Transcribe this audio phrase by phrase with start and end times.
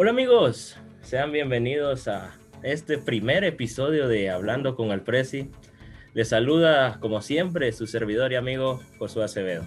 [0.00, 2.30] Hola amigos, sean bienvenidos a
[2.62, 5.50] este primer episodio de Hablando con el Prezi.
[6.14, 9.66] Les saluda como siempre su servidor y amigo Josué Acevedo.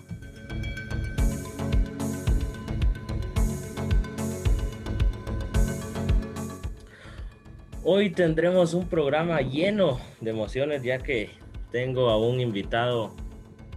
[7.83, 11.31] Hoy tendremos un programa lleno de emociones ya que
[11.73, 13.13] tengo a un invitado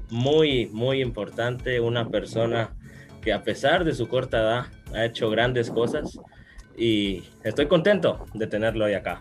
[0.08, 2.76] muy, muy importante, una persona
[3.22, 6.20] que a pesar de su corta edad ha hecho grandes cosas
[6.76, 9.20] y estoy contento de tenerlo hoy acá.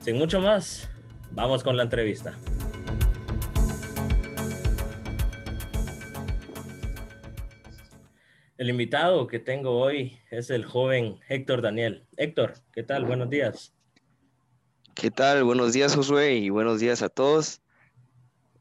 [0.00, 0.88] Sin mucho más,
[1.30, 2.36] vamos con la entrevista.
[8.56, 12.06] El invitado que tengo hoy es el joven Héctor Daniel.
[12.16, 13.04] Héctor, ¿qué tal?
[13.04, 13.74] Buenos días.
[14.94, 15.42] ¿Qué tal?
[15.42, 17.60] Buenos días, Josué, y buenos días a todos.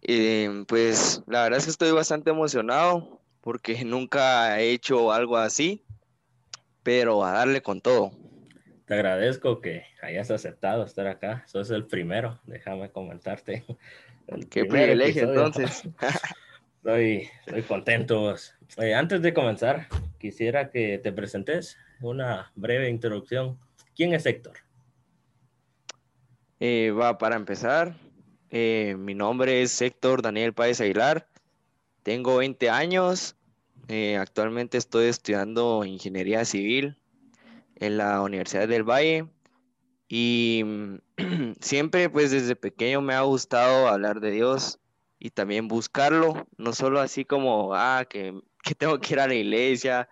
[0.01, 5.83] Eh, pues la verdad es que estoy bastante emocionado porque nunca he hecho algo así,
[6.81, 8.13] pero a darle con todo.
[8.85, 11.43] Te agradezco que hayas aceptado estar acá.
[11.47, 13.65] Sos el primero, déjame comentarte.
[14.49, 15.83] Qué privilegio entonces.
[16.77, 18.35] Estoy, estoy contento.
[18.77, 19.87] Eh, antes de comenzar,
[20.19, 23.57] quisiera que te presentes una breve introducción.
[23.95, 24.57] ¿Quién es Héctor?
[26.59, 27.95] Eh, va, para empezar,
[28.49, 31.25] eh, mi nombre es Héctor Daniel Páez Aguilar.
[32.03, 33.35] Tengo 20 años.
[34.19, 36.97] actualmente estoy estudiando ingeniería civil
[37.75, 39.27] en la Universidad del Valle.
[40.09, 40.63] Y
[41.61, 44.79] siempre, pues desde pequeño me ha gustado hablar de Dios
[45.17, 49.35] y también buscarlo, no solo así como, ah, que, que tengo que ir a la
[49.35, 50.09] iglesia,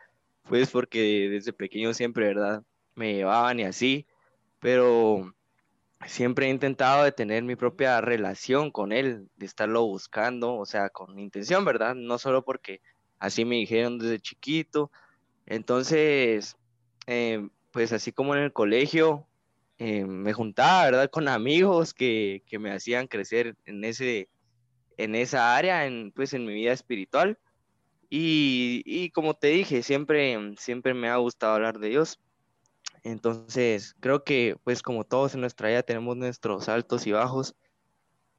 [0.48, 2.64] pues porque desde pequeño siempre, ¿verdad?
[2.96, 4.08] Me llevaban y así,
[4.60, 5.34] pero
[6.06, 10.90] siempre he intentado de tener mi propia relación con él, de estarlo buscando, o sea,
[10.90, 11.96] con intención, ¿verdad?
[11.96, 12.82] No solo porque
[13.20, 14.92] así me dijeron desde chiquito.
[15.46, 16.58] Entonces,
[17.08, 19.28] eh, pues así como en el colegio,
[19.78, 21.10] eh, me juntaba, ¿verdad?
[21.10, 24.30] Con amigos que, que me hacían crecer en ese
[24.98, 27.38] en esa área, en, pues en mi vida espiritual.
[28.10, 32.20] Y, como te dije, siempre, siempre me ha gustado hablar de Dios.
[33.04, 37.56] Entonces, creo que pues como todos en nuestra vida tenemos nuestros altos y bajos,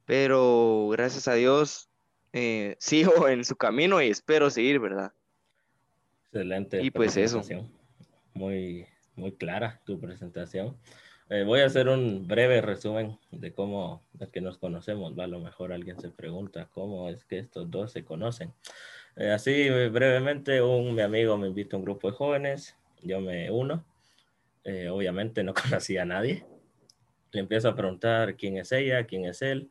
[0.05, 1.89] pero gracias a Dios
[2.31, 5.13] eh, sigo en su camino y espero seguir, ¿verdad?
[6.25, 6.81] Excelente.
[6.81, 7.41] Y pues eso.
[8.33, 10.75] Muy, muy clara tu presentación.
[11.29, 15.17] Eh, voy a hacer un breve resumen de cómo es que nos conocemos.
[15.19, 18.53] A lo mejor alguien se pregunta cómo es que estos dos se conocen.
[19.15, 23.51] Eh, así brevemente, un mi amigo me invita a un grupo de jóvenes, yo me
[23.51, 23.85] uno.
[24.63, 26.45] Eh, obviamente no conocía a nadie.
[27.31, 29.69] Le empiezo a preguntar quién es ella, quién es él,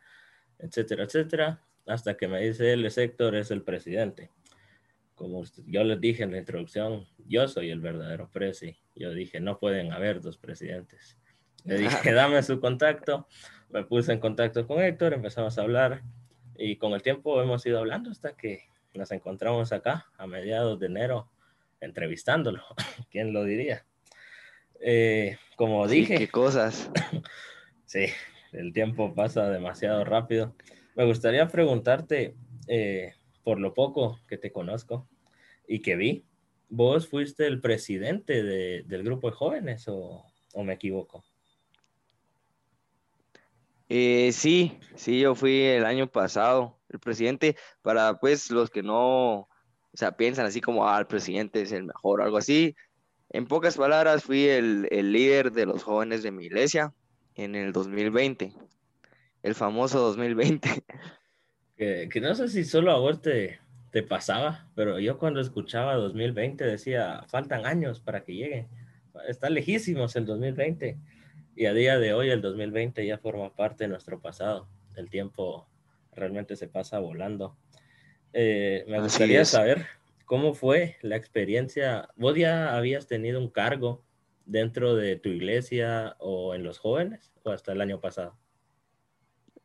[0.58, 4.30] etcétera, etcétera, hasta que me dice él, es Héctor, es el presidente.
[5.14, 8.76] Como yo les dije en la introducción, yo soy el verdadero presi.
[8.96, 11.16] Yo dije, no pueden haber dos presidentes.
[11.64, 13.28] Le dije, dame su contacto.
[13.70, 16.02] Me puse en contacto con Héctor, empezamos a hablar
[16.56, 18.64] y con el tiempo hemos ido hablando hasta que
[18.94, 21.30] nos encontramos acá a mediados de enero
[21.80, 22.62] entrevistándolo.
[23.10, 23.86] ¿Quién lo diría?
[24.82, 26.16] Eh, como dije.
[26.18, 26.90] qué cosas.
[27.86, 28.06] sí,
[28.52, 30.54] el tiempo pasa demasiado rápido.
[30.94, 32.34] Me gustaría preguntarte,
[32.68, 35.08] eh, por lo poco que te conozco
[35.66, 36.24] y que vi,
[36.68, 40.24] ¿vos fuiste el presidente del grupo de jóvenes o
[40.56, 41.24] me equivoco?
[43.94, 49.40] Eh, sí, sí, yo fui el año pasado el presidente, para pues los que no,
[49.40, 49.48] o
[49.92, 52.74] sea, piensan así como, ah, el presidente es el mejor o algo así.
[53.34, 56.92] En pocas palabras, fui el, líder de los jóvenes de mi iglesia
[57.34, 58.52] en el 2020,
[59.42, 60.68] el famoso 2020.
[61.74, 63.58] Que, que no sé si solo a vos te,
[63.90, 68.66] te pasaba, pero yo cuando escuchaba 2020 decía, faltan años para que llegue.
[69.26, 70.98] Está lejísimos el 2020.
[71.56, 74.68] Y a día de hoy, el 2020 ya forma parte de nuestro pasado.
[74.94, 75.66] El tiempo
[76.14, 77.56] realmente se pasa volando.
[78.32, 79.86] Eh, me gustaría saber
[80.24, 82.08] cómo fue la experiencia.
[82.16, 84.04] ¿Vos ya habías tenido un cargo
[84.44, 88.36] dentro de tu iglesia o en los jóvenes o hasta el año pasado?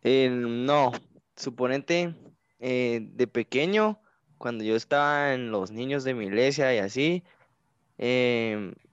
[0.04, 0.92] Eh, no,
[1.36, 2.16] suponente
[2.60, 4.02] eh, de pequeño,
[4.38, 7.24] cuando yo estaba en los niños de mi iglesia y así,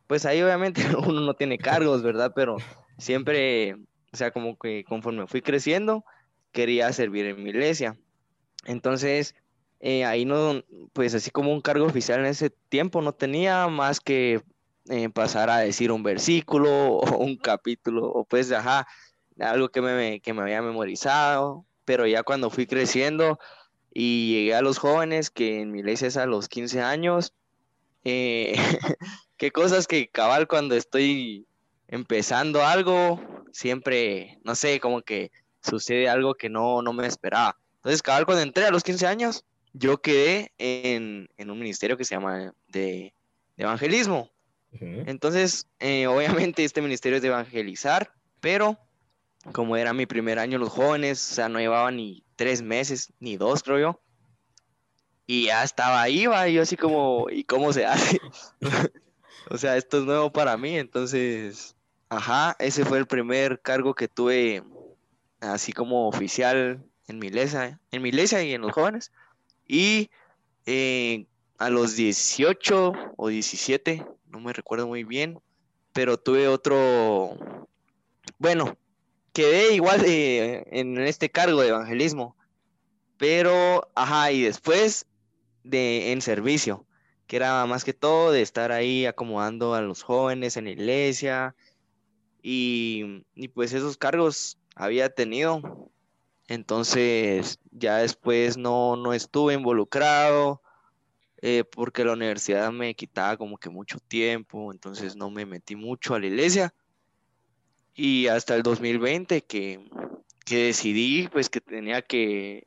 [0.07, 2.33] pues ahí obviamente uno no tiene cargos, ¿verdad?
[2.35, 2.57] Pero
[2.99, 3.75] siempre,
[4.13, 6.05] o sea, como que conforme fui creciendo,
[6.53, 7.99] quería servir en mi iglesia.
[8.65, 9.35] Entonces,
[9.87, 10.65] eh, ahí no,
[10.95, 14.43] pues así como un cargo oficial en ese tiempo, no tenía más que
[14.89, 18.87] eh, pasar a decir un versículo o un capítulo, o pues, ajá,
[19.39, 23.39] algo que me, que me había memorizado, pero ya cuando fui creciendo
[23.93, 27.35] y llegué a los jóvenes, que en mi iglesia es a los 15 años.
[28.05, 28.55] Eh,
[29.37, 31.47] qué cosas que cabal cuando estoy
[31.89, 33.21] empezando algo,
[33.53, 35.31] siempre, no sé, como que
[35.63, 37.59] sucede algo que no, no me esperaba.
[37.77, 42.15] Entonces, cabal, cuando entré a los 15 años, yo quedé en, un ministerio que se
[42.15, 43.13] llama de,
[43.57, 44.31] evangelismo.
[44.81, 48.77] Entonces, eh, obviamente este ministerio es de evangelizar, pero
[49.53, 53.37] como era mi primer año los jóvenes, o sea, no llevaba ni tres meses, ni
[53.37, 54.01] dos, creo yo.
[55.27, 58.21] Y ya estaba ahí, va, y yo así como, ¿y cómo se hace?
[59.51, 61.77] o sea, esto es nuevo para mí, entonces,
[62.09, 64.65] ajá, ese fue el primer cargo que tuve
[65.41, 69.13] así como oficial en mi iglesia, en mi iglesia y en los jóvenes.
[69.67, 70.11] Y
[70.67, 71.27] eh,
[71.59, 75.41] a los 18 o 17, no me recuerdo muy bien,
[75.93, 77.37] pero tuve otro,
[78.39, 78.77] bueno,
[79.33, 82.37] quedé igual en este cargo de evangelismo,
[83.17, 85.07] pero, ajá, y después
[85.63, 86.87] de en servicio,
[87.27, 91.55] que era más que todo de estar ahí acomodando a los jóvenes en la iglesia,
[92.43, 95.91] y, y pues esos cargos había tenido,
[96.49, 100.61] entonces ya después no, no estuve involucrado.
[101.47, 106.15] Eh, porque la universidad me quitaba como que mucho tiempo, entonces no me metí mucho
[106.15, 106.73] a la iglesia
[107.95, 109.81] y hasta el 2020 que,
[110.49, 112.65] decidí pues que tenía que,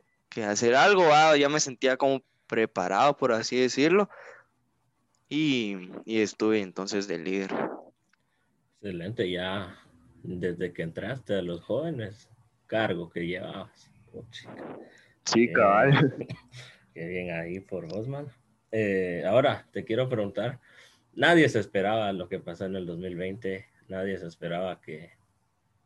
[0.48, 4.10] hacer algo, ya me sentía como preparado, por así decirlo,
[5.30, 5.76] y,
[6.06, 7.52] estuve entonces de líder.
[8.76, 9.76] Excelente, ya
[10.24, 12.30] desde que entraste a los jóvenes,
[12.68, 13.92] cargo que llevabas.
[15.24, 15.92] sí, cabal.
[16.94, 18.28] Qué bien ahí por vos, man.
[18.72, 20.60] Eh, ahora te quiero preguntar,
[21.14, 25.12] nadie se esperaba lo que pasó en el 2020, nadie se esperaba que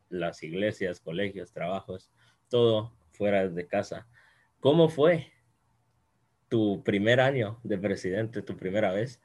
[0.08, 2.10] las iglesias, colegios, trabajos,
[2.48, 4.06] todo fuera de casa.
[4.60, 5.32] ¿Cómo fue
[6.48, 9.20] tu primer año de presidente, tu primera vez,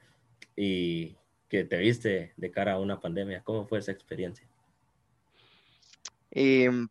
[0.55, 1.17] y
[1.49, 3.43] que te viste de cara a una pandemia?
[3.43, 4.47] ¿Cómo fue esa experiencia?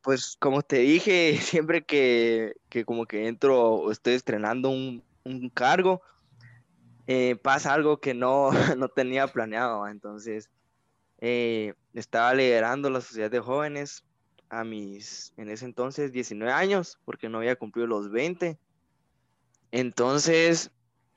[0.02, 5.02] Pues como te dije, siempre que, como que entro o estoy estrenando un,
[5.54, 6.02] cargo,
[7.06, 9.86] eh, pasa algo que no, no tenía planeado.
[9.86, 10.50] Entonces,
[11.20, 14.04] eh, estaba liderando la sociedad de jóvenes
[14.48, 18.58] a mis, en ese entonces, 19 años, porque no había cumplido los 20.
[19.70, 20.70] Entonces,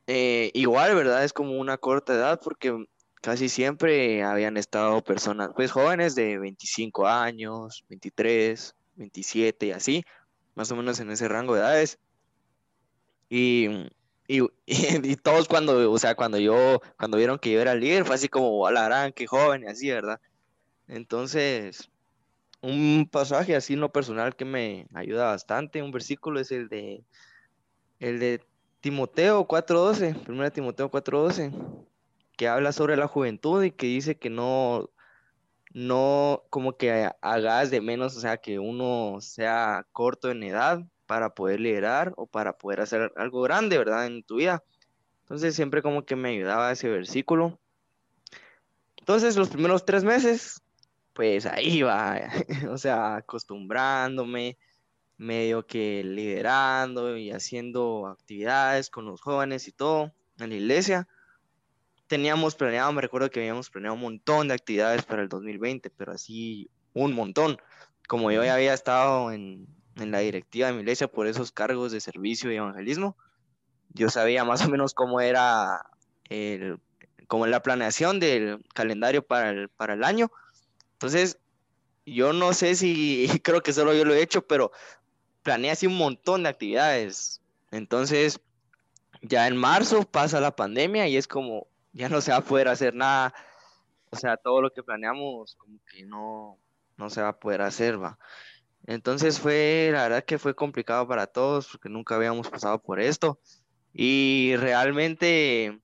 [0.07, 1.23] eh, igual, ¿verdad?
[1.23, 2.85] Es como una corta edad, porque
[3.21, 10.03] casi siempre habían estado personas, pues jóvenes de 25 años, 23, 27 y así,
[10.55, 11.99] más o menos en ese rango de edades.
[13.29, 13.89] Y
[14.29, 18.15] y, y, todos cuando, o sea, cuando yo, cuando vieron que yo era líder, fue
[18.15, 20.21] así como, a qué joven, y así, ¿verdad?
[20.87, 21.89] Entonces,
[22.61, 27.03] un pasaje así no personal que me ayuda bastante, un versículo es el de,
[27.99, 28.41] el de
[28.81, 31.87] Timoteo 4.12, primero Timoteo 4.12,
[32.39, 34.89] que habla sobre la juventud y que dice que no,
[35.73, 41.33] no como que hagas de menos, o sea, que uno sea corto en edad, para
[41.35, 44.05] poder liderar o para poder hacer algo grande, ¿verdad?
[44.05, 44.63] En tu vida.
[45.23, 47.59] Entonces siempre como que me ayudaba ese versículo.
[48.95, 50.61] Entonces los primeros tres meses,
[51.11, 52.21] pues ahí va,
[52.71, 54.57] o sea, acostumbrándome,
[55.17, 61.07] medio que liderando y haciendo actividades con los jóvenes y todo en la iglesia.
[62.09, 66.11] Teníamos planeado, me recuerdo que habíamos planeado un montón de actividades para el 2020, pero
[66.11, 67.57] así un montón.
[68.07, 71.91] Como yo ya había estado en, en la directiva de mi iglesia por esos cargos
[71.91, 73.15] de servicio y evangelismo.
[73.93, 75.85] Yo sabía más o menos cómo era
[76.29, 76.79] el,
[77.27, 80.31] como la planeación del calendario para el, para el año.
[80.93, 81.37] Entonces,
[82.07, 84.71] yo no sé si, creo que solo yo lo he hecho, pero
[85.43, 87.41] planeé así un montón de actividades.
[87.71, 88.39] Entonces,
[89.21, 91.67] ya en marzo pasa la pandemia y es como,
[91.99, 93.33] ya no se va a poder hacer nada.
[94.09, 96.57] O sea, todo lo que planeamos como que no,
[96.97, 98.17] no se va a poder hacer, va.
[98.87, 103.37] Entonces fue, la verdad que fue complicado para todos porque nunca habíamos pasado por esto.
[103.93, 105.77] Y realmente,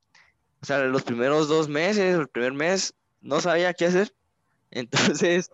[0.61, 4.15] o sea, los primeros dos meses, el primer mes, no sabía qué hacer.
[4.71, 5.51] Entonces,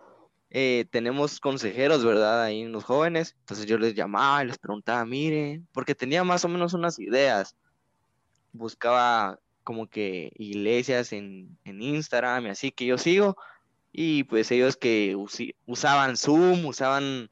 [0.50, 2.40] eh, tenemos consejeros, ¿verdad?
[2.44, 3.34] Ahí los jóvenes.
[3.40, 7.56] Entonces yo les llamaba y les preguntaba, mire, porque tenía más o menos unas ideas.
[8.52, 13.36] Buscaba como que iglesias en, en Instagram y así que yo sigo.
[13.92, 15.16] Y pues ellos que
[15.66, 17.28] usaban Zoom, usaban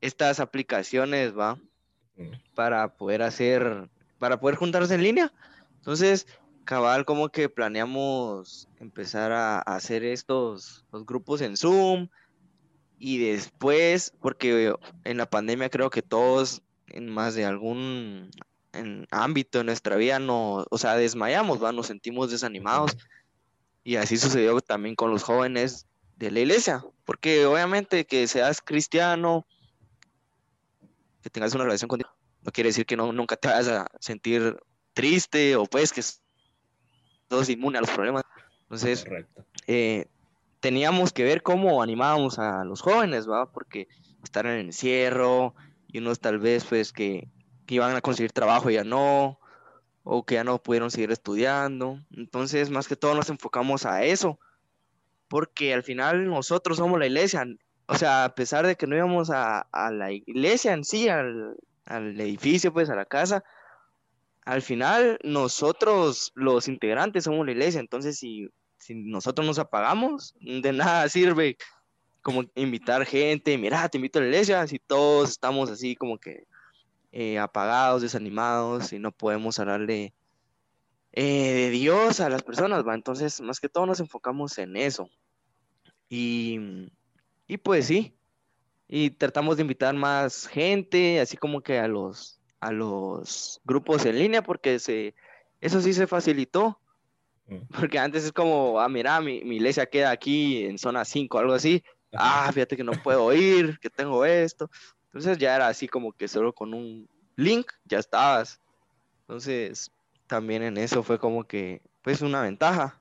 [0.00, 1.58] estas aplicaciones, ¿va?
[2.54, 5.32] Para poder hacer, para poder juntarse en línea.
[5.76, 6.26] Entonces,
[6.64, 12.08] cabal, como que planeamos empezar a, hacer estos los grupos en Zoom
[12.98, 18.30] y después, porque en la pandemia creo que todos en más de algún
[18.72, 21.72] en ámbito de nuestra vida, no, o sea, desmayamos, ¿va?
[21.72, 22.96] nos sentimos desanimados.
[23.84, 29.46] Y así sucedió también con los jóvenes de la iglesia, porque obviamente que seas cristiano,
[31.22, 32.10] que tengas una relación con Dios,
[32.42, 34.58] no quiere decir que no, nunca te vayas a sentir
[34.92, 38.24] triste o pues que sos inmune a los problemas.
[38.62, 39.04] Entonces,
[39.66, 40.06] eh,
[40.60, 43.50] teníamos que ver cómo animábamos a los jóvenes, ¿va?
[43.50, 43.88] Porque
[44.24, 45.54] estar en el encierro
[45.86, 47.28] y unos tal vez pues que,
[47.68, 49.38] que iban a conseguir trabajo y ya no,
[50.02, 52.00] o que ya no pudieron seguir estudiando.
[52.16, 54.40] Entonces, más que todo nos enfocamos a eso,
[55.28, 57.46] porque al final nosotros somos la iglesia.
[57.84, 61.58] O sea, a pesar de que no íbamos a, a la iglesia en sí, al,
[61.84, 63.44] al edificio, pues a la casa,
[64.46, 68.48] al final nosotros los integrantes somos la iglesia, entonces si,
[68.78, 71.58] si nosotros nos apagamos, de nada sirve
[72.22, 76.46] como invitar gente, mira, te invito a la iglesia, si todos estamos así como que
[77.20, 80.14] eh, apagados, desanimados y no podemos hablarle
[81.10, 82.94] eh, de Dios a las personas, ¿va?
[82.94, 85.10] Entonces, más que todo nos enfocamos en eso.
[86.08, 86.60] Y,
[87.48, 88.14] y pues sí,
[88.86, 94.16] y tratamos de invitar más gente, así como que a los, a los grupos en
[94.16, 95.16] línea, porque se,
[95.60, 96.80] eso sí se facilitó.
[97.46, 97.62] Mm.
[97.80, 101.54] Porque antes es como, ah, mira, mi, mi iglesia queda aquí en zona 5, algo
[101.54, 101.82] así.
[102.12, 104.70] Ah, fíjate que no puedo ir, que tengo esto.
[105.18, 108.60] Entonces ya era así como que solo con un link ya estabas.
[109.22, 109.90] Entonces,
[110.28, 113.00] también en eso fue como que, pues, una ventaja.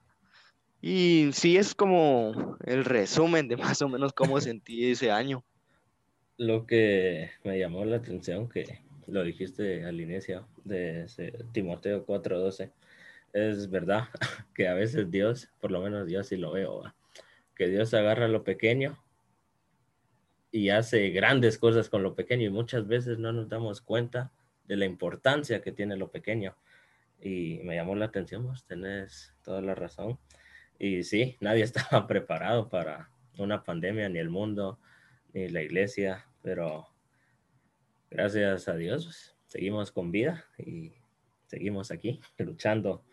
[0.81, 5.43] Y sí es como el resumen de más o menos cómo sentí ese año
[6.37, 11.07] lo que me llamó la atención, que lo dijiste al inicio de
[11.51, 12.71] Timoteo 4:12,
[13.33, 14.05] es verdad
[14.55, 16.83] que a veces Dios, por lo menos Dios sí lo veo,
[17.55, 18.99] que Dios agarra lo pequeño
[20.51, 24.31] y hace grandes cosas con lo pequeño y muchas veces no nos damos cuenta
[24.65, 26.55] de la importancia que tiene lo pequeño.
[27.21, 30.19] Y me llamó la atención, vos tenés toda la razón.
[30.79, 34.79] Y sí, nadie estaba preparado para una pandemia, ni el mundo,
[35.33, 36.87] ni la iglesia, pero
[38.09, 40.93] gracias a Dios seguimos con vida y
[41.45, 43.03] seguimos aquí luchando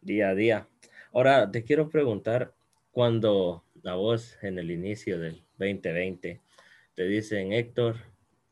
[0.00, 0.68] día a día.
[1.12, 2.54] Ahora te quiero preguntar,
[2.92, 6.40] cuando a vos en el inicio del 2020
[7.00, 7.96] te dicen, Héctor,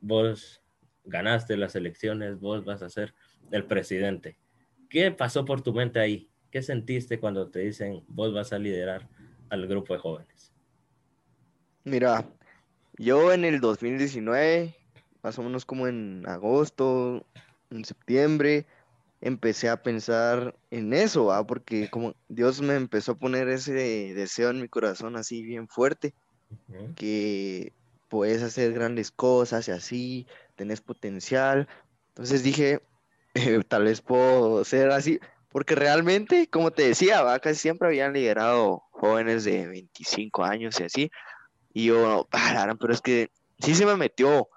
[0.00, 0.62] vos
[1.04, 3.12] ganaste las elecciones, vos vas a ser
[3.50, 4.38] el presidente.
[4.88, 6.30] ¿Qué pasó por tu mente ahí?
[6.50, 9.06] ¿Qué sentiste cuando te dicen, vos vas a liderar
[9.50, 10.54] al grupo de jóvenes?
[11.84, 12.24] Mira,
[12.96, 14.74] yo en el 2019,
[15.22, 17.26] más o menos como en agosto,
[17.68, 18.64] en septiembre,
[19.20, 23.74] empecé a pensar en eso, porque como Dios me empezó a poner ese
[24.14, 26.14] deseo en mi corazón así bien fuerte,
[26.96, 27.74] que
[28.08, 31.68] puedes hacer grandes cosas y así, tenés potencial.
[32.08, 32.82] Entonces dije,
[33.34, 37.38] eh, tal vez puedo ser así, porque realmente, como te decía, ¿va?
[37.38, 41.10] casi siempre habían liderado jóvenes de 25 años y así,
[41.72, 44.48] y yo, ah, pero es que sí se me metió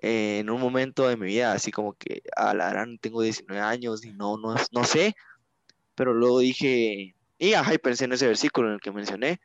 [0.00, 3.60] eh, en un momento de mi vida, así como que, a ah, la tengo 19
[3.60, 5.14] años y no, no, no sé.
[5.94, 9.40] Pero luego dije, y ajá, y pensé en ese versículo en el que mencioné.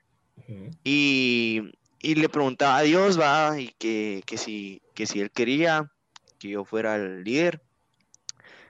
[0.84, 1.62] y,
[2.04, 5.90] y, le preguntaba a Dios, va, y que, que, si, que si él quería
[6.38, 7.62] que yo fuera el líder.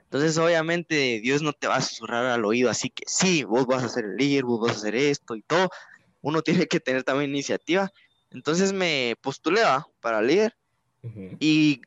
[0.03, 3.83] Entonces, obviamente, Dios no te va a susurrar al oído, así que sí, vos vas
[3.83, 5.69] a ser el líder, vos vas a hacer esto y todo.
[6.21, 7.91] Uno tiene que tener también iniciativa.
[8.29, 9.61] Entonces me postulé
[9.99, 10.55] para líder
[11.39, 11.81] y,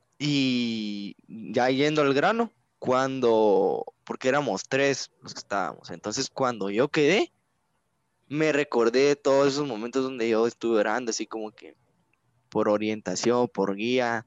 [1.29, 7.33] ya yendo al grano, cuando, porque éramos tres los que estábamos, entonces cuando yo quedé,
[8.29, 11.77] me recordé todos esos momentos donde yo estuve orando, así como que
[12.49, 14.27] por orientación, por guía,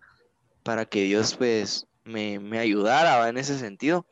[0.63, 4.05] para que Dios pues me, me ayudara en ese sentido.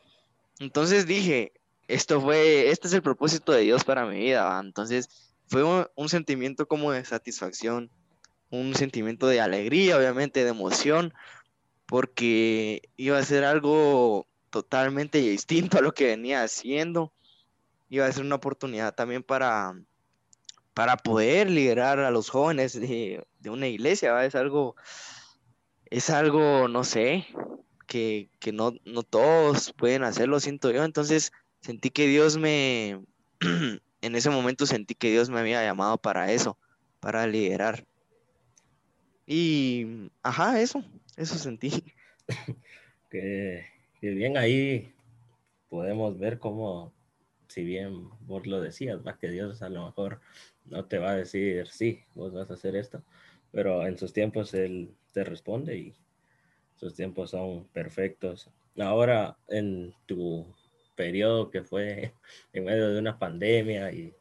[0.59, 1.53] Entonces dije,
[1.87, 5.63] esto fue, este es el propósito de Dios para mi vida, entonces fue
[5.95, 7.89] un, sentimiento como de satisfacción,
[8.49, 11.13] un sentimiento de alegría, obviamente, de emoción,
[11.85, 17.13] porque iba a ser algo totalmente distinto a lo que venía haciendo.
[17.89, 19.73] Iba a ser una oportunidad también para,
[20.73, 24.75] para poder liderar a los jóvenes de, una iglesia, es algo,
[25.85, 27.25] es algo, no sé,
[27.87, 30.83] que, no, no todos pueden hacerlo, siento yo.
[30.83, 33.01] Entonces sentí que Dios me,
[34.01, 36.57] en ese momento sentí que Dios me había llamado para eso,
[36.99, 37.85] para liderar.
[39.25, 40.83] Y, ajá, eso,
[41.15, 41.83] eso sentí.
[43.09, 43.65] que,
[44.01, 44.93] bien ahí
[45.69, 46.93] podemos ver cómo,
[47.47, 50.19] si bien vos lo decías, va que Dios a lo mejor
[50.65, 53.03] no te va a decir, sí, vos vas a hacer esto,
[53.51, 55.95] pero en sus tiempos Él te responde y
[56.75, 58.49] sus tiempos son perfectos.
[58.77, 60.45] ahora en tu
[60.95, 62.13] periodo que fue
[62.53, 64.13] en medio de una pandemia y,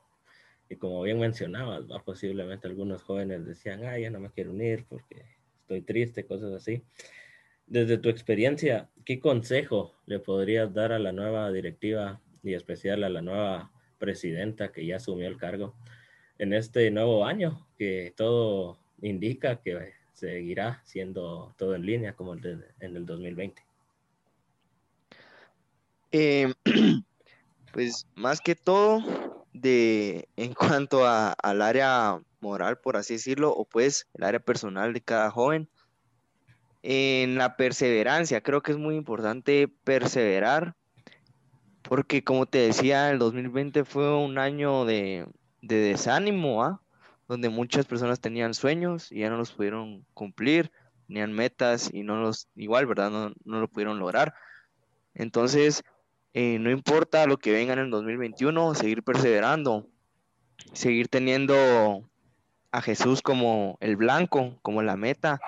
[0.69, 5.25] y como bien mencionabas, posiblemente algunos jóvenes decían, ah, ya no me quiero unir porque
[5.61, 6.83] estoy triste, cosas así.
[7.67, 13.09] Desde tu experiencia, ¿qué consejo le podrías dar a la nueva directiva y especial a
[13.09, 15.75] la nueva presidenta que ya asumió el cargo
[16.39, 22.65] en este nuevo año, que todo indica que seguirá siendo todo en línea como en
[22.81, 23.63] el 2020?
[26.13, 26.55] Em,
[27.73, 33.65] pues más que todo, de, en cuanto a, al área moral, por así decirlo, o
[33.65, 35.69] pues el área personal de cada joven,
[36.83, 40.77] en la perseverancia, creo que es muy importante perseverar,
[41.89, 45.27] porque como te decía, el 2020 fue un año de,
[45.63, 46.81] de desánimo, ¿ah?
[47.29, 50.71] donde muchas personas tenían sueños y ya no los pudieron cumplir,
[51.07, 53.11] tenían metas y no los, igual, ¿verdad?
[53.11, 54.35] No, no lo pudieron lograr.
[55.15, 55.83] Entonces,
[56.35, 59.87] eh, no importa lo que venga en el 2021, seguir perseverando,
[60.73, 62.09] seguir teniendo
[62.73, 65.41] a Jesús como el blanco, como la meta.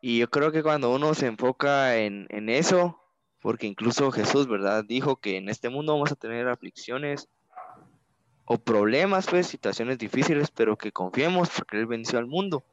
[0.00, 3.00] Y yo creo que cuando uno se enfoca en, en eso,
[3.46, 4.84] porque incluso Jesús, ¿verdad?
[4.84, 7.28] Dijo que en este mundo vamos a tener aflicciones
[8.44, 12.64] o problemas, pues, situaciones difíciles, pero que confiemos porque Él venció al mundo.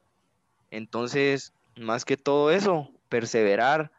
[0.72, 3.92] Entonces, más que todo eso, perseverar,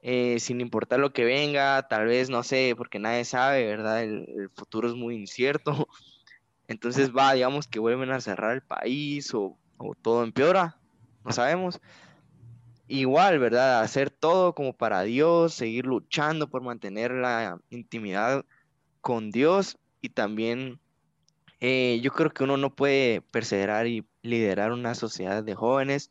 [0.00, 4.02] eh, sin importar lo que venga, tal vez, no sé, porque nadie sabe, ¿verdad?
[4.02, 5.86] El, futuro es muy incierto.
[6.66, 10.78] Entonces va, digamos que vuelven a cerrar el país o, o todo empeora,
[11.26, 11.78] no sabemos.
[12.88, 13.80] Igual, ¿verdad?
[13.80, 18.44] Hacer todo como para Dios, seguir luchando por mantener la intimidad
[19.00, 20.80] con Dios y también
[21.60, 26.10] eh, yo creo que uno no puede perseverar y liderar una sociedad de jóvenes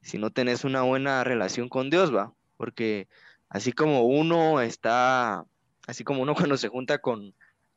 [0.00, 3.08] si no tenés una buena relación con Dios, va, porque
[3.48, 5.44] Así como uno está,
[5.86, 7.34] así como uno cuando se junta con,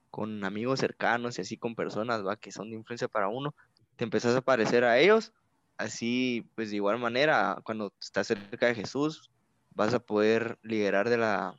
[0.09, 2.35] con amigos cercanos y así con personas, ¿va?
[2.37, 3.55] Que son de influencia para uno,
[3.95, 5.33] te empezás a parecer a ellos,
[5.79, 9.31] así pues de igual manera, cuando estás cerca de Jesús,
[9.71, 11.55] vas a poder liderar de la,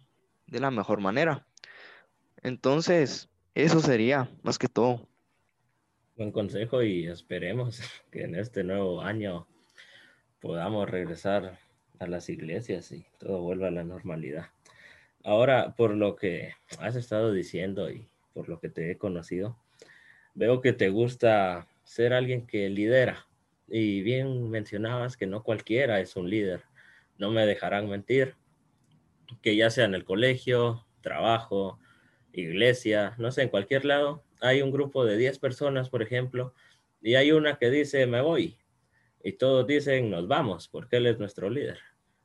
[0.46, 1.46] de la mejor manera.
[2.42, 5.08] Entonces, eso sería más que todo.
[6.16, 7.80] Buen consejo y esperemos
[8.12, 9.48] que en este nuevo año
[10.38, 11.58] podamos regresar
[11.98, 14.48] a las iglesias y todo vuelva a la normalidad.
[15.24, 19.56] Ahora, por lo que has estado diciendo y por lo que te he conocido,
[20.34, 23.26] veo que te gusta ser alguien que lidera.
[23.70, 26.62] Y bien mencionabas que no cualquiera es un líder.
[27.18, 28.34] No me dejarán mentir.
[29.42, 31.78] Que ya sea en el colegio, trabajo,
[32.32, 36.54] iglesia, no sé, en cualquier lado, hay un grupo de 10 personas, por ejemplo,
[37.00, 38.58] y hay una que dice, me voy.
[39.22, 41.78] Y todos dicen, nos vamos, porque él es nuestro líder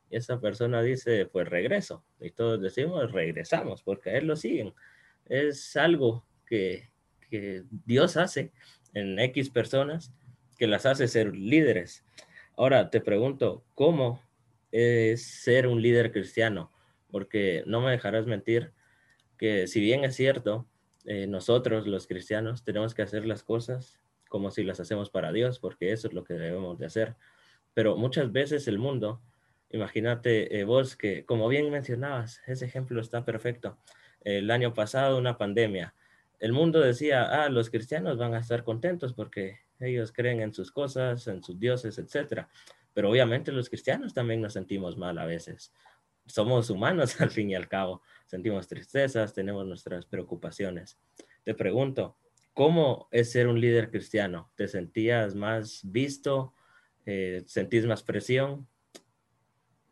[0.09, 2.03] esa persona dice, pues regreso.
[2.19, 4.73] Y todos decimos, regresamos, porque él lo siguen.
[5.25, 6.89] Es algo que,
[7.85, 8.53] Dios hace
[8.93, 10.13] en X personas
[10.57, 12.03] que las hace ser líderes.
[12.57, 14.21] Ahora te pregunto, ¿cómo
[14.71, 16.71] es ser un líder cristiano?
[17.11, 18.71] Porque no me dejarás mentir
[19.37, 20.67] que si bien es cierto,
[21.05, 25.59] eh, nosotros los cristianos tenemos que hacer las cosas como si las hacemos para Dios,
[25.59, 27.15] porque eso es lo que debemos de hacer.
[27.73, 29.21] Pero muchas veces el mundo
[29.75, 33.77] Imagínate eh, vos que, como bien mencionabas, ese ejemplo está perfecto.
[34.21, 35.93] El año pasado, una pandemia.
[36.39, 40.71] El mundo decía, ah, los cristianos van a estar contentos porque ellos creen en sus
[40.71, 42.47] cosas, en sus dioses, etc.
[42.93, 45.73] Pero obviamente los cristianos también nos sentimos mal a veces.
[46.25, 48.01] Somos humanos al fin y al cabo.
[48.25, 50.97] Sentimos tristezas, tenemos nuestras preocupaciones.
[51.43, 52.17] Te pregunto,
[52.53, 54.51] ¿cómo es ser un líder cristiano?
[54.55, 56.53] ¿Te sentías más visto?
[57.05, 58.67] Eh, ¿Sentís más presión?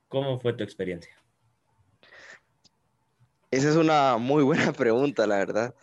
[0.07, 1.15] ¿Cómo fue tu experiencia?
[3.51, 5.75] Esa es una muy buena pregunta, la verdad.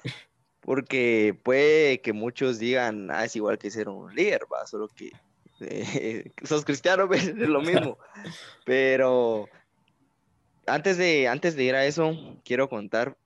[0.71, 5.11] Porque puede que muchos digan, ah, es igual que ser un líder, va, solo que
[5.63, 7.27] eh, sos cristiano, ¿ves?
[7.27, 7.99] es lo mismo.
[8.65, 9.49] Pero
[10.67, 13.19] antes de, antes de ir a eso, quiero contar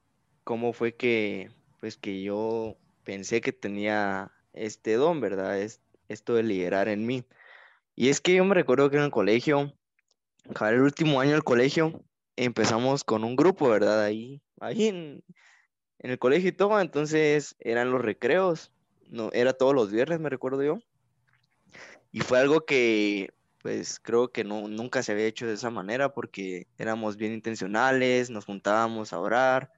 [0.43, 5.61] cómo fue que, pues, que yo pensé que tenía este don, ¿verdad?
[5.61, 7.25] Es, esto de liderar en mí.
[7.95, 9.75] Y es que yo me recuerdo que en el colegio
[10.63, 12.03] el último año del colegio,
[12.37, 14.03] empezamos con un grupo, ¿verdad?
[14.03, 15.21] Ahí, ahí
[16.11, 18.73] el colegio y todo, entonces eran los recreos,
[19.09, 20.79] no, era todos los viernes, me recuerdo yo.
[22.13, 26.13] Y fue algo que, pues creo que no, nunca se había hecho de esa manera
[26.13, 29.73] porque éramos bien intencionales, nos juntábamos a orar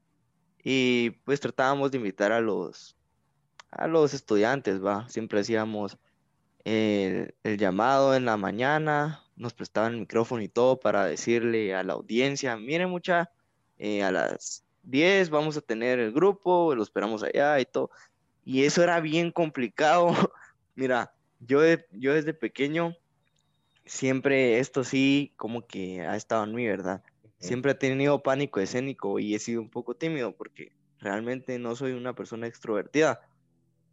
[0.62, 2.96] y pues tratábamos de invitar a los,
[3.70, 5.08] a los estudiantes, va.
[5.08, 5.98] Siempre hacíamos
[6.64, 11.84] el, el llamado en la mañana nos prestaban el micrófono y todo para decirle a
[11.84, 13.30] la audiencia, miren mucha,
[13.78, 17.90] eh, a las 10 vamos a tener el grupo, lo esperamos allá y todo.
[18.44, 20.08] Y eso era bien complicado.
[20.74, 21.60] Mira, yo,
[21.92, 22.96] yo desde pequeño,
[23.84, 27.02] siempre esto sí, como que ha estado en mí, ¿verdad?
[27.38, 31.92] Siempre he tenido pánico escénico y he sido un poco tímido porque realmente no soy
[31.92, 33.20] una persona extrovertida.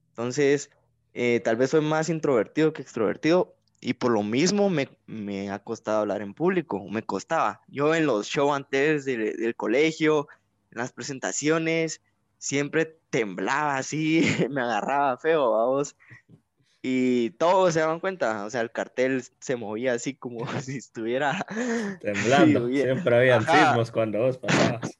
[0.09, 0.69] Entonces,
[1.13, 5.59] eh, tal vez soy más introvertido que extrovertido y por lo mismo me, me, ha
[5.59, 7.61] costado hablar en público, me costaba.
[7.67, 10.27] Yo en los shows antes del, colegio,
[10.73, 12.01] en las presentaciones,
[12.37, 15.95] siempre temblaba así, me agarraba feo, vamos.
[16.81, 21.45] Y todos se daban cuenta, o sea, el cartel se movía así como si estuviera
[22.01, 22.67] temblando.
[22.67, 24.91] Siempre había sismos cuando vos pasabas.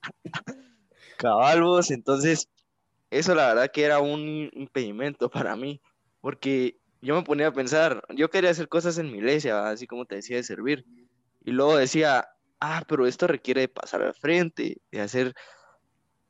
[1.17, 2.49] Cabalvos, entonces
[3.09, 5.81] eso la verdad que era un impedimento para mí,
[6.21, 10.05] porque yo me ponía a pensar, yo quería hacer cosas en mi iglesia, así como
[10.05, 10.85] te decía, de servir.
[11.43, 12.29] Y luego decía,
[12.61, 15.33] ah, pero esto requiere de pasar al frente, de hacer,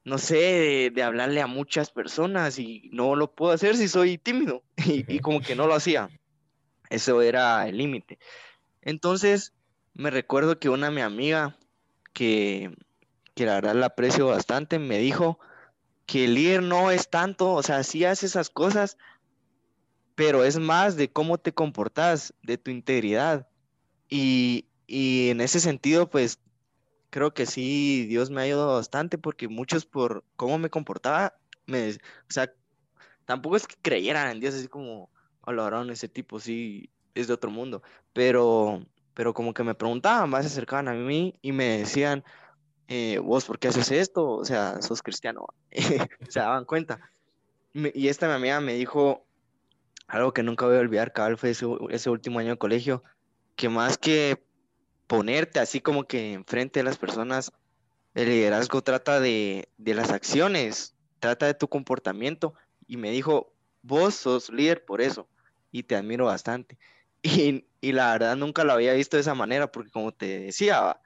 [0.03, 4.63] no sé, de, hablarle a muchas personas y no lo puedo hacer si soy tímido.
[4.85, 6.09] Y, como que no lo hacía.
[6.89, 8.19] Eso era el límite.
[8.81, 9.53] Entonces,
[9.93, 11.57] me recuerdo que una mi amiga,
[12.11, 12.75] que,
[13.33, 15.39] que la verdad la aprecio bastante, me dijo
[16.05, 18.97] que el líder no es tanto, o sea, sí hace esas cosas,
[20.15, 23.47] pero es más de cómo te comportas, de tu integridad.
[24.09, 26.39] Y, en ese sentido, pues
[27.13, 31.35] creo que sí, Dios me ha ayudado bastante porque muchos por cómo me comportaba,
[31.67, 32.51] me, o sea,
[33.25, 35.11] tampoco es que creyeran en Dios, así como,
[35.43, 40.43] hablaron ese tipo sí es de otro mundo, pero, pero como que me preguntaban, más
[40.43, 42.23] se acercaban a mí y me decían,
[42.87, 44.27] eh, vos, ¿por qué haces esto?
[44.31, 45.45] O sea, sos cristiano,
[46.29, 46.99] se daban cuenta.
[47.75, 49.27] y esta mi amiga me dijo,
[50.07, 53.03] algo que nunca voy a olvidar, cabal, fue ese, último año de colegio,
[53.55, 54.43] que más que
[55.13, 57.51] ponerte así como que enfrente de las personas,
[58.15, 62.55] el liderazgo trata de, las acciones, trata de tu comportamiento.
[62.87, 65.29] Y me dijo, vos sos líder por eso,
[65.71, 66.79] y te admiro bastante.
[67.21, 70.99] Y, y la verdad nunca lo había visto de esa manera, porque como te decía,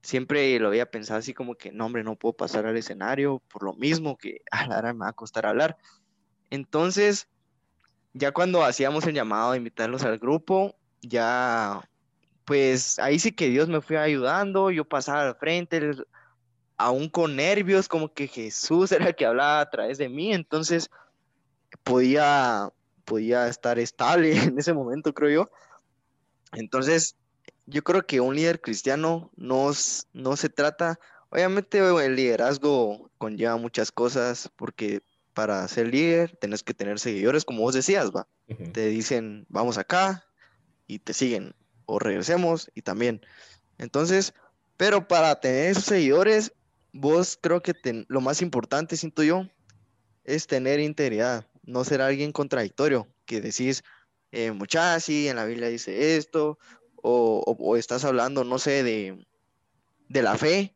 [0.00, 3.64] siempre lo había pensado así como que, no, hombre, no puedo pasar al escenario por
[3.64, 5.76] lo mismo que a la hora me va a costar hablar.
[6.50, 7.28] Entonces,
[8.12, 11.89] ya cuando hacíamos el llamado de invitarlos al grupo, ya,
[12.44, 15.92] pues ahí sí que Dios me fue ayudando, yo pasaba al frente,
[16.76, 20.90] aún con nervios, como que Jesús era el que hablaba a través de mí, entonces
[21.82, 22.70] podía,
[23.04, 25.50] podía estar estable en ese momento, creo yo.
[26.52, 27.16] Entonces,
[27.66, 29.70] yo creo que un líder cristiano no,
[30.12, 30.98] no se trata,
[31.28, 35.02] obviamente el liderazgo conlleva muchas cosas, porque
[35.34, 38.26] para ser líder tenés que tener seguidores, como vos decías, va.
[38.72, 40.24] Te dicen, vamos acá
[40.88, 41.54] y te siguen,
[41.90, 43.20] o regresemos y también.
[43.78, 44.32] Entonces,
[44.76, 46.52] pero para tener esos seguidores,
[46.92, 47.74] vos creo que
[48.08, 49.46] lo más importante, siento yo,
[50.24, 53.82] es tener integridad, no ser alguien contradictorio, que decís,
[54.30, 56.58] eh, muchachos, sí, en la Biblia dice esto,
[57.02, 59.26] o, o, estás hablando, no sé, de,
[60.08, 60.74] de la fe,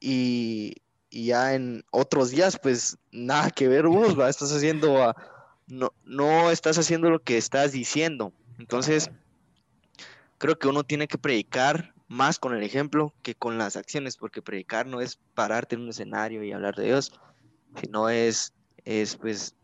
[0.00, 0.76] y,
[1.10, 4.28] y ya en otros días, pues nada que ver vos, ¿va?
[4.30, 5.14] estás haciendo,
[5.66, 8.32] no, no estás haciendo lo que estás diciendo.
[8.58, 9.10] Entonces,
[10.38, 14.42] creo que uno tiene que predicar más con el ejemplo que con las acciones, porque
[14.42, 17.12] predicar no es pararte en un escenario y hablar de Dios,
[17.80, 18.52] sino es,
[18.84, 19.56] es pues,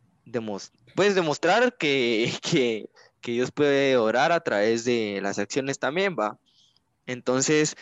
[0.95, 2.89] puedes demostrar que, que,
[3.21, 6.39] que Dios puede orar a través de las acciones también, va.
[7.07, 7.77] Entonces,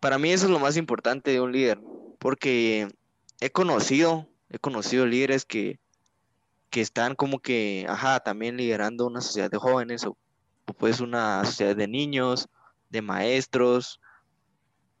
[0.00, 1.80] para mí eso es lo más importante de un líder,
[2.18, 2.88] porque
[3.40, 5.78] he conocido, he conocido líderes que,
[6.70, 10.16] que están como que, ajá, también liderando una sociedad de jóvenes o,
[10.78, 12.48] pues una sociedad de niños,
[12.90, 14.00] de maestros,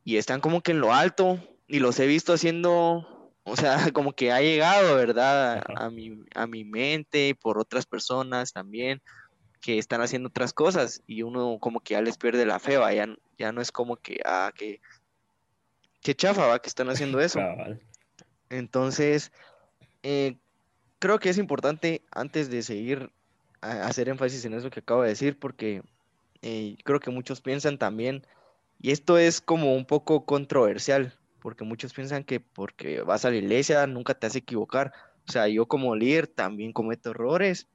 [0.04, 4.12] y están como que en lo alto y los he visto haciendo, o sea, como
[4.12, 5.62] que ha llegado, ¿verdad?
[5.76, 9.00] A, mi, a mi mente por otras personas también
[9.60, 13.08] que están haciendo otras cosas y uno como que ya les pierde la fe, ya,
[13.38, 14.80] ya no es como que, ah, que
[16.02, 17.40] qué chafa, va, que están haciendo eso.
[18.50, 19.32] Entonces,
[20.02, 20.36] eh,
[20.98, 23.10] creo que es importante antes de seguir
[23.64, 25.82] hacer énfasis en eso que acabo de decir, porque
[26.42, 28.26] eh, creo que muchos piensan también,
[28.80, 33.36] y esto es como un poco controversial, porque muchos piensan que porque vas a la
[33.36, 34.92] iglesia nunca te hace equivocar.
[35.28, 37.68] O sea, yo como líder también cometo errores.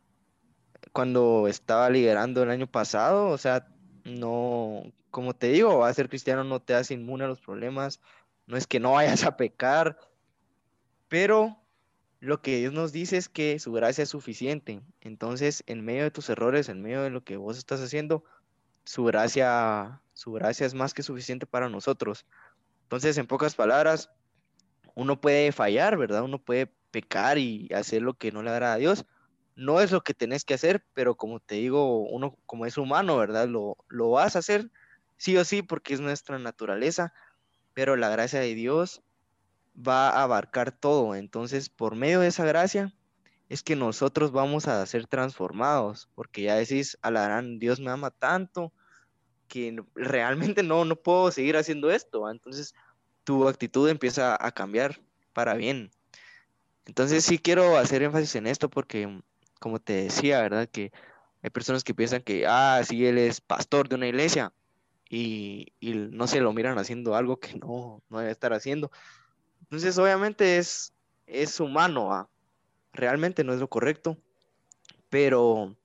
[0.92, 3.68] Cuando estaba liderando el año pasado, o sea,
[4.06, 8.00] no, como te digo, a ser cristiano no te hace inmune a los problemas,
[8.48, 10.00] no es que no vayas a pecar,
[11.08, 11.59] pero
[12.20, 14.82] lo que Dios nos dice es que su gracia es suficiente.
[15.02, 18.24] Entonces, en medio de tus errores, en medio de lo que vos estás haciendo,
[18.84, 22.26] su gracia, su gracia es más que suficiente para nosotros.
[22.84, 24.10] Entonces, en pocas palabras,
[24.96, 26.24] uno puede fallar, ¿verdad?
[26.24, 29.06] Uno puede pecar y hacer lo que no le agrada a Dios.
[29.56, 33.18] No es lo que tenés que hacer, pero como te digo, uno como es humano,
[33.18, 33.48] ¿verdad?
[33.48, 34.72] Lo, lo vas a hacer
[35.18, 37.14] sí o sí porque es nuestra naturaleza,
[37.74, 39.04] pero la gracia de Dios
[39.80, 41.16] va a abarcar todo.
[41.16, 42.94] Entonces, por medio de esa gracia,
[43.50, 48.72] es que nosotros vamos a ser transformados, porque ya decís, alarán, Dios me ama tanto
[49.48, 52.30] que realmente no, no puedo seguir haciendo esto.
[52.30, 52.76] Entonces,
[53.24, 55.02] tu actitud empieza a cambiar
[55.34, 55.92] para bien.
[56.86, 59.22] Entonces, sí quiero hacer énfasis en esto porque,
[59.60, 60.70] como te decía, ¿verdad?
[60.70, 60.92] Que
[61.42, 64.54] hay personas que piensan que, ah, sí, él es pastor de una iglesia
[65.10, 68.92] y, y no se lo miran haciendo algo que no, no debe estar haciendo.
[69.70, 70.94] Entonces, obviamente es,
[71.28, 72.28] es humano,
[72.92, 74.18] realmente no es lo correcto,
[75.12, 75.76] pero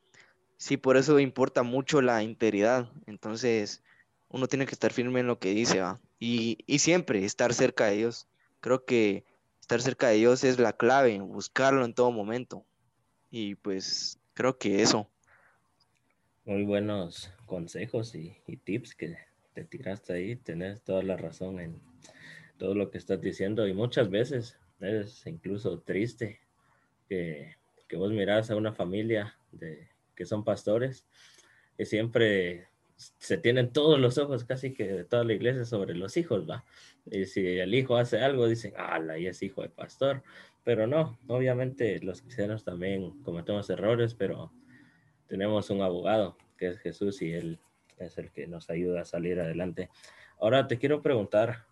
[0.56, 2.90] sí, por eso importa mucho la integridad.
[3.06, 3.82] Entonces,
[4.30, 5.82] uno tiene que estar firme en lo que dice.
[6.18, 8.26] Y, y siempre estar cerca de Dios.
[8.60, 9.26] Creo que
[9.60, 12.64] estar cerca de Dios es la clave, buscarlo en todo momento.
[13.30, 15.10] Y pues creo que eso.
[16.46, 19.18] Muy buenos consejos y, y tips que
[19.52, 20.36] te tiraste ahí.
[20.36, 21.80] Tenés toda la razón en
[22.58, 26.40] todo lo que estás diciendo y muchas veces es incluso triste
[27.08, 27.56] que,
[27.88, 31.06] que vos mirás a una familia de, que son pastores
[31.78, 36.16] y siempre se tienen todos los ojos casi que de toda la iglesia sobre los
[36.16, 36.64] hijos, ¿va?
[37.10, 40.22] Y si el hijo hace algo, dicen, ala, y es hijo de pastor.
[40.62, 44.52] Pero no, obviamente los cristianos también cometemos errores, pero
[45.26, 47.58] tenemos un abogado que es Jesús y él
[47.98, 49.90] es el que nos ayuda a salir adelante.
[50.38, 51.66] Ahora te quiero preguntar,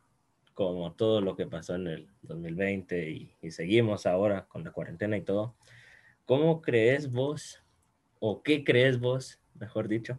[0.55, 5.17] como todo lo que pasó en el 2020 y, y, seguimos ahora con la cuarentena
[5.17, 5.57] y todo,
[6.27, 7.63] ¿cómo crees vos
[8.21, 10.19] o qué crees vos, mejor dicho,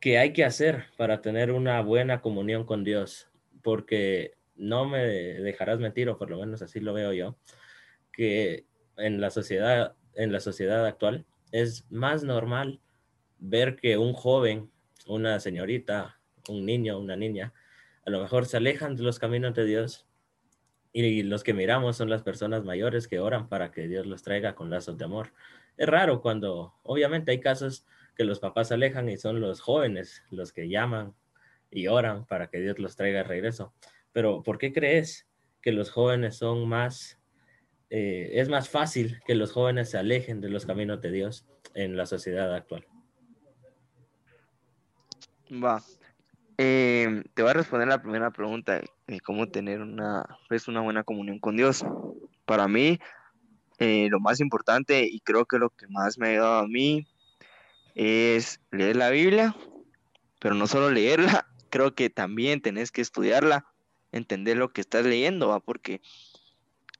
[0.00, 3.30] que hay que hacer para tener una buena comunión con Dios?
[3.62, 7.36] Porque no me dejarás mentir, o por lo menos así lo veo yo,
[8.12, 12.80] que en la sociedad, en la sociedad actual es más normal
[13.38, 14.70] ver que un joven,
[15.06, 17.52] una señorita, un niño, una niña,
[18.06, 20.06] a lo mejor se alejan de los caminos de Dios
[20.92, 24.54] y los que miramos son las personas mayores que oran para que Dios los traiga
[24.54, 25.32] con lazos de amor.
[25.76, 30.22] Es raro cuando, obviamente hay casos que los papás se alejan y son los jóvenes
[30.30, 31.14] los que llaman
[31.70, 33.74] y oran para que Dios los traiga de regreso.
[34.12, 35.26] Pero ¿por qué crees
[35.60, 37.18] que los jóvenes son más,
[37.90, 41.96] eh, es más fácil que los jóvenes se alejen de los caminos de Dios en
[41.96, 42.86] la sociedad actual?
[45.50, 45.82] Va,
[46.58, 51.04] eh, te voy a responder la primera pregunta de cómo tener una, pues, una buena
[51.04, 51.84] comunión con Dios.
[52.44, 52.98] Para mí,
[53.78, 57.08] eh, lo más importante y creo que lo que más me ha ayudado a mí
[57.94, 59.54] es leer la Biblia,
[60.40, 63.66] pero no solo leerla, creo que también tenés que estudiarla,
[64.12, 66.00] entender lo que estás leyendo, porque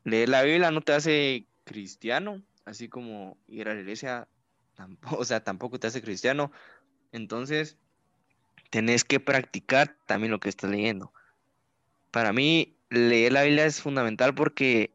[0.02, 4.28] leer la Biblia no te hace cristiano, así como ir a la iglesia,
[5.16, 6.50] o sea, tampoco te hace cristiano.
[7.12, 7.78] Entonces,
[8.74, 11.12] tenés que practicar también lo que estás leyendo.
[12.10, 14.92] Para mí, leer la Biblia es fundamental porque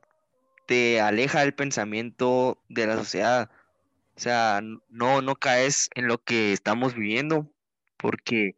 [0.68, 3.50] te aleja del pensamiento de la sociedad.
[4.18, 7.50] O sea, no, no caes en lo que estamos viviendo
[7.96, 8.58] porque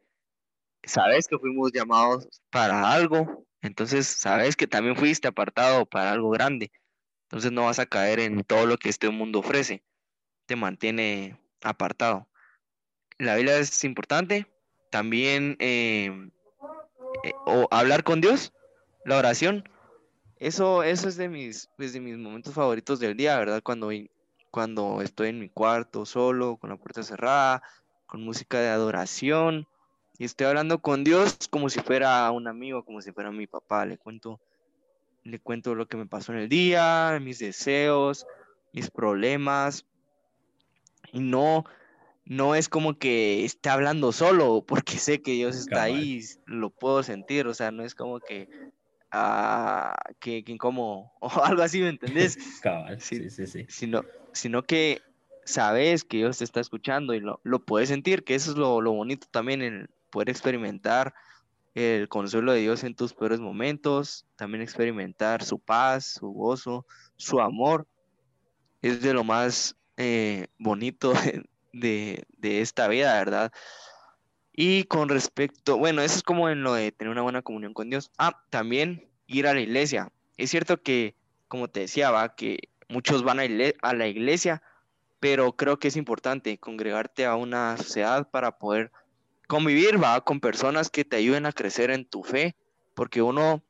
[0.85, 6.71] sabes que fuimos llamados para algo, entonces sabes que también fuiste apartado para algo grande.
[7.25, 9.83] Entonces no vas a caer en todo lo que este mundo ofrece.
[10.47, 12.27] Te mantiene apartado.
[13.19, 14.47] La Biblia es importante,
[14.91, 16.29] también em,
[17.23, 18.53] eh, o hablar con Dios,
[19.05, 19.67] la oración.
[20.37, 23.61] Eso, eso es de mis, pues, de mis momentos favoritos del día, ¿verdad?
[23.63, 23.89] Cuando,
[24.51, 27.63] cuando estoy en mi cuarto solo, con la puerta cerrada,
[28.05, 29.67] con música de adoración,
[30.17, 33.87] y estoy hablando con Dios como si fuera un amigo, como si fuera mi papá.
[33.87, 34.39] Le cuento,
[35.23, 38.27] le cuento lo que me pasó en el día, mis deseos,
[38.71, 39.85] mis problemas.
[41.11, 41.65] Y no,
[42.25, 47.03] no es como que esté hablando solo, porque sé que Dios está ahí, lo puedo
[47.03, 48.49] sentir, o sea, no es como que,
[49.11, 52.37] ah, que, como, o algo así, ¿me entendés?
[52.63, 53.65] Cabal, sí, sí, sí.
[53.67, 54.03] Sino,
[54.33, 55.01] sino que
[55.45, 58.81] sabes que Dios te está escuchando y lo, lo puedes sentir, que eso es lo,
[58.81, 61.13] lo bonito también, en poder experimentar
[61.73, 67.39] el consuelo de Dios en tus peores momentos, también experimentar su paz, su gozo, su
[67.39, 67.87] amor,
[68.81, 71.43] es de lo más eh, bonito de,
[72.41, 73.51] esta vida, ¿verdad?
[74.53, 77.89] Y con respecto, bueno, eso es como en lo de tener una buena comunión con
[77.89, 78.11] Dios.
[78.17, 80.11] Ah, también ir a la iglesia.
[80.37, 81.15] Es cierto que,
[81.47, 83.43] como te decía, va, que muchos van a,
[83.81, 84.61] a la iglesia,
[85.19, 88.91] pero creo que es importante congregarte a una sociedad para poder
[89.47, 92.55] convivir, va, con personas que te ayuden a crecer en tu fe,
[92.93, 93.63] porque uno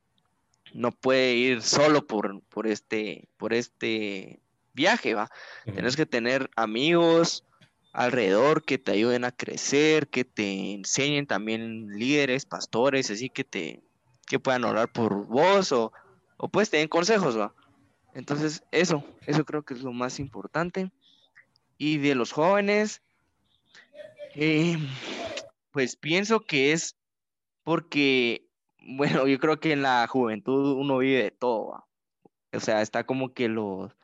[0.73, 4.39] no puede ir solo por, por, este, por este
[4.73, 5.29] viaje, ¿va?
[5.65, 7.43] Tienes que tener amigos
[7.93, 13.83] alrededor que te ayuden a crecer, que te enseñen también líderes, pastores, así que te
[14.27, 15.91] que puedan orar por vos o,
[16.37, 17.53] o pues te den consejos, ¿va?
[18.13, 20.91] Entonces, eso, eso creo que es lo más importante.
[21.77, 23.01] Y de los jóvenes,
[24.35, 24.77] eh,
[25.71, 26.95] pues pienso que es
[27.63, 28.47] porque,
[28.79, 31.85] bueno, yo creo que en la juventud uno vive de todo,
[32.53, 33.95] o sea, está como que los,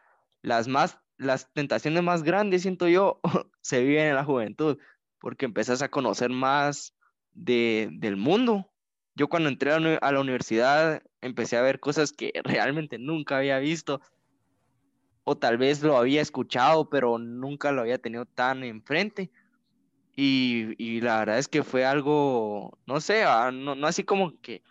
[0.41, 3.20] las más, las tentaciones más grandes, siento yo,
[3.62, 4.78] se viven en la juventud,
[5.20, 6.94] porque empezás a conocer más
[7.34, 8.72] de, del mundo.
[9.16, 14.02] Yo cuando entré a la universidad empecé a ver cosas que realmente nunca había visto,
[15.24, 19.30] o tal vez lo había escuchado, pero nunca lo había tenido tan enfrente.
[20.20, 24.64] Y, la verdad es que fue algo, no sé, ah, no, así como que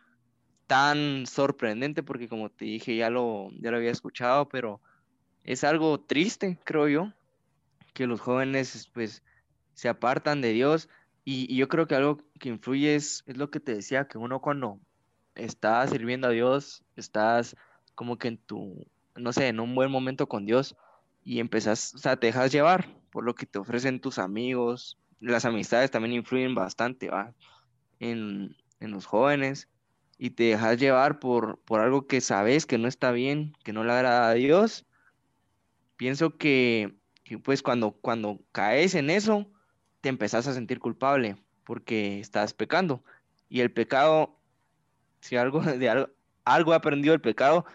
[0.66, 4.80] tan sorprendente, porque como te dije, ya lo, ya lo había escuchado, pero
[5.46, 7.12] es algo triste, creo yo,
[7.94, 9.22] que los jóvenes pues
[9.74, 10.88] se apartan de Dios.
[11.24, 14.40] Y, yo creo que algo que influye es, es lo que te decía, que uno
[14.40, 14.80] cuando
[15.34, 17.56] está sirviendo a Dios, estás
[17.94, 20.76] como que en tu, no sé, en un buen momento con Dios
[21.24, 25.44] y empezás, o sea, te dejas llevar por lo que te ofrecen tus amigos, las
[25.44, 27.32] amistades también influyen bastante ¿va?
[28.00, 29.68] En, los jóvenes
[30.18, 33.84] y te dejas llevar por, por algo que sabes que no está bien, que no
[33.84, 34.86] le agrada a Dios.
[35.96, 36.94] Pienso que,
[37.42, 39.46] pues cuando, cuando caes en eso,
[40.00, 43.02] te empezás a sentir culpable porque estás pecando.
[43.48, 44.38] Y el pecado,
[45.20, 46.10] si algo de algo,
[46.44, 47.66] algo he aprendido el pecado,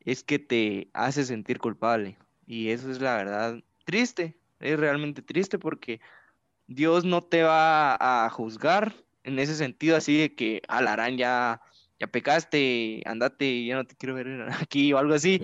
[0.00, 2.18] es que te hace sentir culpable.
[2.46, 6.00] Y eso es la verdad triste, es realmente triste porque
[6.66, 11.60] Dios no te va a juzgar en ese sentido así de que alarán ya,
[11.98, 15.40] ya pecaste, andate, ya no te quiero ver aquí o algo así,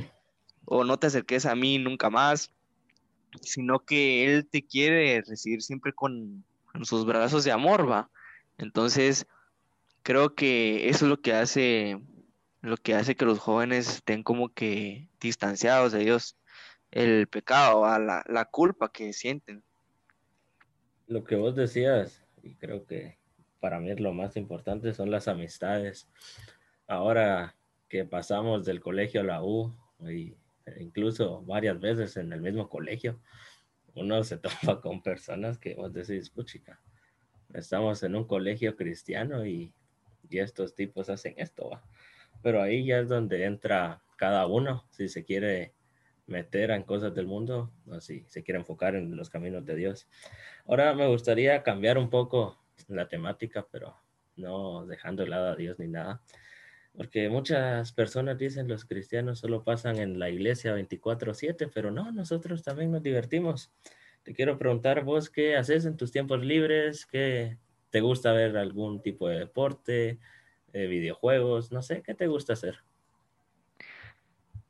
[0.64, 2.53] o no te acerques a mí nunca más,
[3.42, 6.44] sino que Él te quiere recibir siempre con,
[6.83, 8.11] sus brazos de amor, va.
[8.57, 9.27] Entonces,
[10.03, 12.01] creo que eso es lo que hace,
[12.61, 16.37] lo que hace que los jóvenes estén como que distanciados de Dios,
[16.92, 19.64] el pecado, La, la culpa que sienten
[21.11, 23.18] lo que vos decías, y creo que
[23.59, 26.09] para mí es lo más importante, son las amistades.
[26.87, 27.57] Ahora
[27.88, 29.75] que pasamos del colegio a la U,
[30.09, 30.37] y
[30.78, 33.20] incluso varias veces en el mismo colegio,
[33.94, 36.80] uno se topa con personas que vos decís, puchica,
[37.54, 39.72] estamos en un colegio cristiano y,
[40.28, 41.83] y estos tipos hacen esto, ¿va?
[42.42, 45.74] Pero ahí ya es donde entra cada uno, si se quiere
[46.26, 50.09] meter en cosas del mundo, así se quiere enfocar en los caminos de Dios.
[50.66, 53.96] Ahora me gustaría cambiar un poco la temática, pero
[54.37, 56.22] no dejando de lado a Dios ni nada,
[56.96, 62.62] porque muchas personas dicen los cristianos solo pasan en la iglesia 24/7, pero no, nosotros
[62.62, 63.72] también nos divertimos.
[64.22, 67.57] Te quiero preguntar vos qué haces en tus tiempos libres, qué
[67.90, 70.18] te gusta ver algún tipo de deporte,
[70.72, 72.79] eh, videojuegos, no sé, ¿qué te gusta hacer?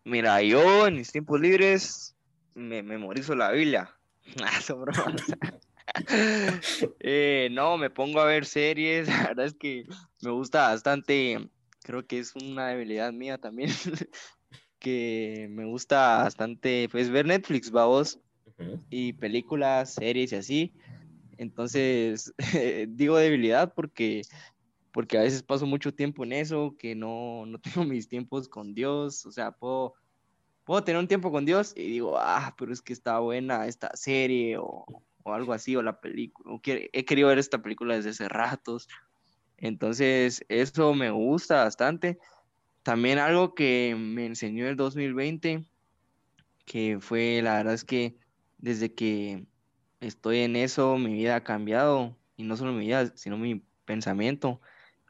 [0.04, 2.16] Mira, yo en mis tiempos libres
[2.54, 3.94] me memorizo la Biblia.
[7.00, 9.09] eh, no, me pongo a ver series.
[9.09, 9.85] La verdad es que
[10.22, 11.50] me gusta bastante.
[11.82, 13.70] Creo que es una debilidad mía también.
[14.78, 18.18] que me gusta bastante, pues, ver Netflix, vamos.
[18.90, 20.72] Y películas, series y así.
[21.38, 22.34] Entonces,
[22.88, 24.22] digo debilidad porque
[24.92, 28.74] porque a veces paso mucho tiempo en eso, que no, no tengo mis tiempos con
[28.74, 29.94] Dios, o sea, puedo,
[30.64, 33.94] puedo tener un tiempo con Dios y digo, ah, pero es que está buena esta
[33.96, 34.84] serie o,
[35.22, 38.88] o algo así, o la película, o he querido ver esta película desde hace ratos,
[39.61, 42.18] entonces eso me gusta bastante.
[42.83, 45.64] También algo que me enseñó el 2020,
[46.64, 48.17] que fue, la verdad es que
[48.58, 49.46] desde que
[50.00, 54.61] estoy en eso, mi vida ha cambiado, y no solo mi vida, sino mi pensamiento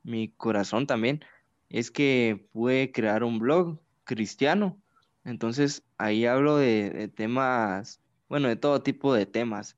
[0.03, 1.25] mi corazón también,
[1.69, 4.81] es que pude crear un blog cristiano.
[5.25, 9.77] Entonces ahí hablo de, temas, bueno, de todo tipo de temas.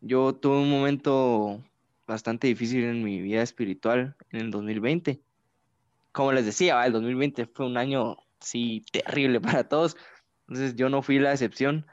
[0.00, 1.62] Yo tuve un momento
[2.06, 5.20] bastante difícil en mi vida espiritual en el 2020.
[6.12, 9.96] Como les decía, el 2020 fue un año, sí, terrible para todos.
[10.48, 11.86] Entonces yo no fui la excepción.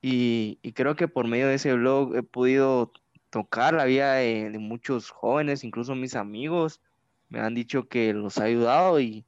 [0.00, 2.92] Y, creo que por medio de ese blog he podido
[3.30, 6.80] tocar la vida de, de muchos jóvenes, incluso mis amigos,
[7.28, 9.26] me han dicho que los ha ayudado y,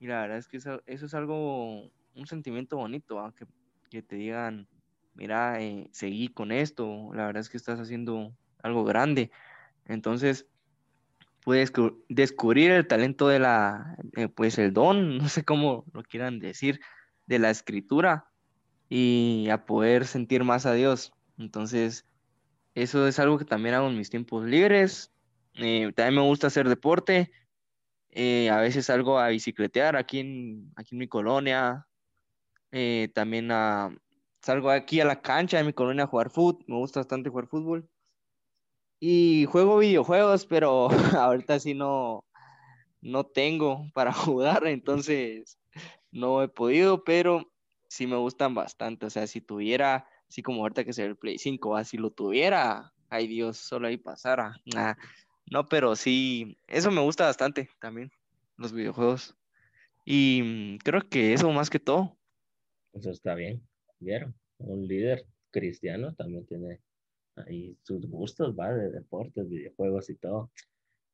[0.00, 3.46] la verdad es que eso, es algo, un sentimiento bonito, aunque
[3.90, 4.66] que, te digan,
[5.14, 9.30] mira, eh, seguí con esto, la verdad es que estás haciendo algo grande.
[9.86, 10.46] Entonces,
[11.44, 11.68] pude
[12.08, 16.80] descubrir el talento de la, eh, pues el don, no sé cómo lo quieran decir,
[17.26, 18.28] de la escritura
[18.88, 21.12] y a poder sentir más a Dios.
[21.38, 22.06] Entonces,
[22.74, 25.12] eso es algo que también hago en mis tiempos libres.
[25.54, 27.30] Eh, también me gusta hacer deporte.
[28.10, 31.86] Eh, a veces salgo a bicicletear aquí en, aquí en mi colonia.
[33.14, 33.90] también a,
[34.42, 36.64] salgo aquí a la cancha de mi colonia a jugar fútbol.
[36.66, 37.88] Me gusta bastante jugar fútbol.
[39.04, 40.88] Y juego videojuegos, pero
[41.18, 42.24] ahorita sí no,
[43.00, 45.58] no tengo para jugar, entonces
[46.12, 47.50] no he podido, pero
[47.88, 49.06] sí me gustan bastante.
[49.06, 52.12] O sea, si tuviera, así como ahorita que se ve el Play 5, así lo
[52.12, 54.54] tuviera, ay Dios, solo ahí pasara.
[55.50, 58.08] no, pero sí, eso me gusta bastante también,
[58.56, 59.36] los videojuegos.
[60.04, 62.16] Y mm, creo que eso más que todo.
[62.92, 63.66] Eso está bien,
[63.98, 64.32] ¿vieron?
[64.58, 66.78] Un líder cristiano también tiene
[67.48, 70.50] y sus gustos, va, de deportes, videojuegos y todo.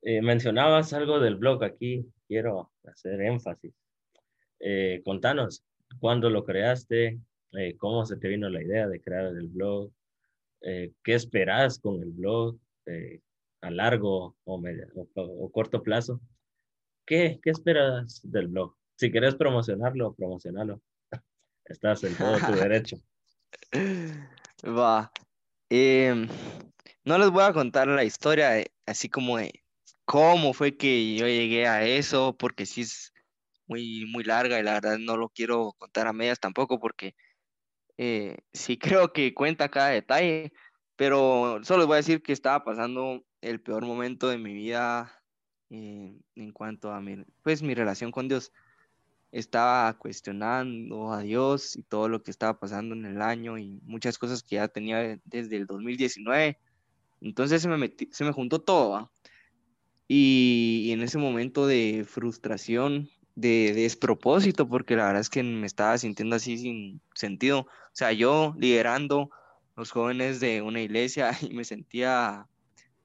[0.02, 3.74] Eh, mencionabas algo del blog aquí, quiero hacer énfasis.
[4.60, 5.64] Eh, contanos,
[5.98, 7.20] ¿cuándo lo creaste?
[7.52, 9.92] Eh, ¿Cómo se te vino la idea de crear el blog?
[10.60, 12.58] ¿Qué esperas con el blog
[13.60, 16.20] a largo o, medio, o, corto plazo?
[17.06, 18.74] ¿Qué, ¿Qué esperas del blog?
[18.96, 20.82] Si quieres promocionarlo, promocionalo.
[21.64, 22.96] Estás en todo tu derecho.
[24.64, 25.12] Va,
[25.70, 26.28] Em,
[27.04, 29.62] no les voy a contar la historia así como de
[30.06, 33.12] cómo fue que yo llegué a eso, porque sí es
[33.66, 37.14] muy, muy larga y la verdad no lo quiero contar a medias tampoco, porque
[37.98, 40.52] eh, sí creo que cuenta cada detalle,
[40.96, 45.22] pero solo les voy a decir que estaba pasando el peor momento de mi vida
[45.70, 48.52] eh, en cuanto a mi, pues, mi relación con Dios
[49.32, 54.18] estaba cuestionando a Dios y todo lo que estaba pasando en el año y muchas
[54.18, 56.58] cosas que ya tenía desde el 2019.
[57.20, 59.10] Entonces se me, se me juntó todo.
[60.08, 65.98] Y, en ese momento de frustración, de, despropósito, porque la verdad es que me estaba
[65.98, 67.60] sintiendo así sin sentido.
[67.60, 69.30] O sea, yo liderando
[69.76, 72.46] los jóvenes de una iglesia y me sentía,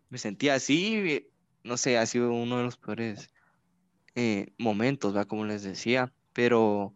[0.09, 1.27] me sentía así,
[1.63, 3.32] no sé, ha sido uno de los peores
[4.15, 5.25] eh, momentos, ¿va?
[5.25, 6.93] Como les decía, pero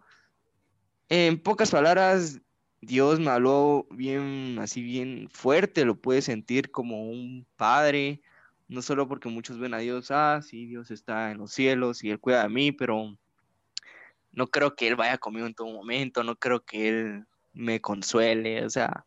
[1.10, 2.42] en pocas palabras,
[2.82, 8.22] Dios me habló bien, así bien fuerte, lo puede sentir como un padre,
[8.68, 12.12] no solo porque muchos ven a Dios, ah, sí, Dios está en los cielos y
[12.12, 13.18] Él cuida de mí, pero
[14.32, 18.64] no creo que Él vaya conmigo en todo momento, no creo que Él me consuele,
[18.66, 19.06] o sea,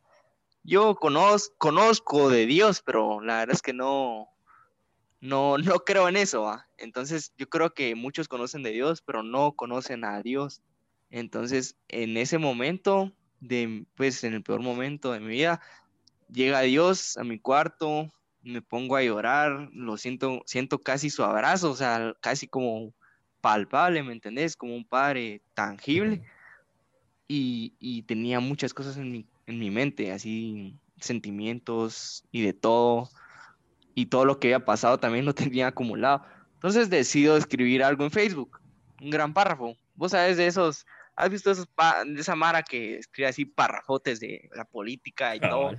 [0.62, 4.28] yo conozco, conozco de Dios, pero la verdad es que no,
[5.21, 6.51] no, no creo en eso.
[6.79, 10.62] Entonces yo creo que muchos conocen de Dios, pero no conocen a Dios.
[11.11, 15.61] Entonces en ese momento, de, pues en el peor momento de mi vida,
[16.33, 18.12] llega Dios a mi cuarto,
[18.43, 22.93] me pongo a llorar, lo siento, siento casi su abrazo, o sea, casi como
[23.41, 24.57] palpable, ¿me entendés?
[24.57, 26.23] Como un padre tangible.
[27.29, 33.09] Y, y tenía muchas cosas en mi, en mi mente, así sentimientos y de todo
[33.95, 36.24] y todo lo que había pasado también lo tenía acumulado.
[36.55, 38.61] Entonces decido escribir algo en Facebook,
[39.01, 39.76] un gran párrafo.
[39.95, 40.86] Vos sabes de esos,
[41.16, 41.68] has visto esos
[42.07, 45.72] de esa Mara que escribe así párrafotes de la política y todo.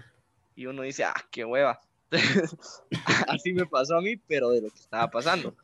[0.55, 1.79] Y uno dice, ah, qué hueva.
[3.27, 5.55] así me pasó a mí, pero de lo que estaba pasando.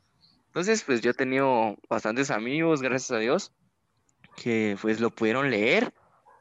[0.47, 3.51] Entonces, pues yo he tenido bastantes amigos, gracias a Dios,
[4.35, 5.93] que pues lo pudieron leer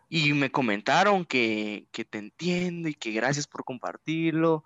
[0.08, 4.64] y me comentaron que, que te entiendo y que gracias por compartirlo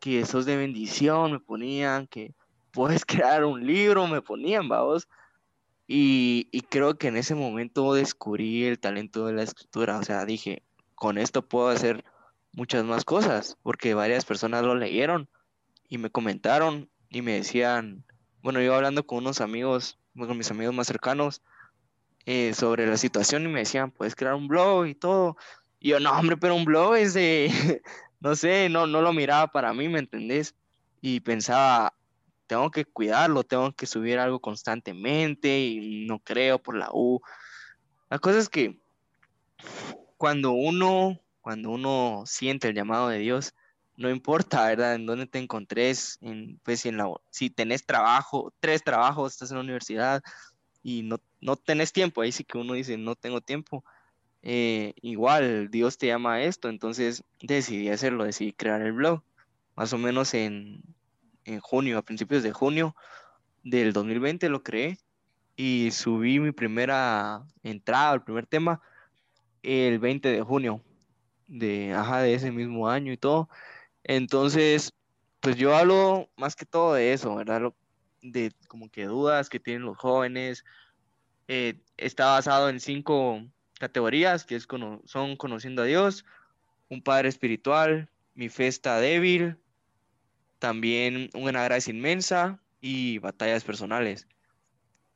[0.00, 2.34] que sos de bendición, me ponían, que
[2.72, 5.08] puedes crear un libro, me ponían, vamos.
[5.86, 10.24] Y, y, creo que en ese momento descubrí el talento de la escritura, o sea,
[10.24, 10.62] dije,
[10.94, 12.04] con esto puedo hacer
[12.52, 15.28] muchas más cosas, porque varias personas lo leyeron
[15.88, 18.04] y me comentaron y me decían,
[18.42, 21.42] bueno, yo hablando con unos amigos, con mis amigos más cercanos,
[22.26, 25.36] eh, sobre la situación y me decían, puedes crear un blog y todo.
[25.80, 27.82] Y yo, no, hombre, pero un blog es de,
[28.20, 30.54] no sé, no, no lo miraba para mí, ¿me entendés?
[31.00, 31.94] Y pensaba,
[32.46, 37.20] tengo que cuidarlo, tengo que subir algo constantemente y no creo por la U.
[38.10, 38.78] La cosa es que
[40.16, 43.54] cuando uno, cuando uno siente el llamado de Dios,
[43.96, 44.94] no importa, ¿verdad?
[44.94, 49.56] En dónde te encontres, en, pues, en la, si tenés trabajo, tres trabajos, estás en
[49.56, 50.22] la universidad
[50.82, 53.84] y no, no tenés tiempo, ahí sí que uno dice, no tengo tiempo,
[54.42, 59.22] eh, igual Dios te llama a esto, entonces decidí hacerlo, decidí crear el blog,
[59.76, 60.82] más o menos en,
[61.44, 62.94] en junio, a principios de junio
[63.62, 64.98] del 2020 lo creé
[65.56, 68.80] y subí mi primera entrada, el primer tema,
[69.62, 70.82] el 20 de junio
[71.50, 73.48] de, ajá, de ese mismo año y todo.
[74.04, 74.94] Entonces,
[75.40, 77.72] pues yo hablo más que todo de eso, ¿verdad?
[78.22, 80.64] de como que dudas que tienen los jóvenes.
[81.48, 83.42] Eh, está basado en cinco
[83.80, 84.68] categorías, que es
[85.06, 86.24] son conociendo a Dios,
[86.90, 89.56] un Padre espiritual, mi fe está débil,
[90.58, 94.28] también una gracia inmensa y batallas personales.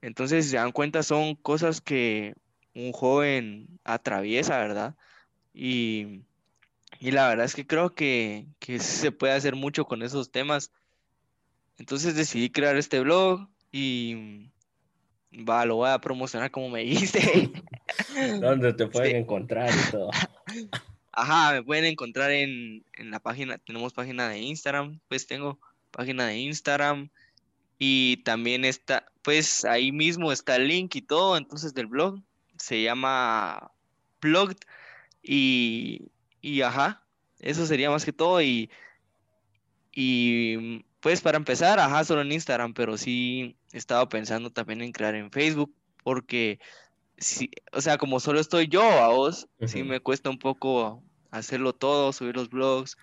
[0.01, 2.35] Entonces, si se dan cuenta, son cosas que
[2.75, 4.97] un joven atraviesa, ¿verdad?
[5.53, 6.23] Y,
[7.01, 10.73] la verdad es que creo que, que se puede hacer mucho con esos temas.
[11.77, 14.51] Entonces decidí crear este blog y
[15.49, 17.51] va, lo voy a promocionar como me dijiste.
[18.41, 20.11] ¿Dónde te pueden encontrar y todo?
[21.13, 25.61] Ajá, me pueden encontrar en, en, la página, tenemos página de Instagram, pues tengo
[25.93, 27.09] página de Instagram
[27.79, 32.21] y también está, pues ahí mismo está el link y todo, entonces del blog,
[32.59, 33.71] se llama
[34.19, 34.57] Plugged
[35.23, 36.11] y,
[36.41, 37.05] y ajá,
[37.39, 38.69] eso sería más que todo y,
[39.93, 44.93] y pues para empezar, ajá, solo en Instagram, pero sí he estado pensando también en
[44.93, 46.61] crear en Facebook porque
[47.17, 51.03] sí, o sea, como solo estoy yo a vos, sí me cuesta un poco
[51.33, 52.97] hacerlo todo, subir los blogs,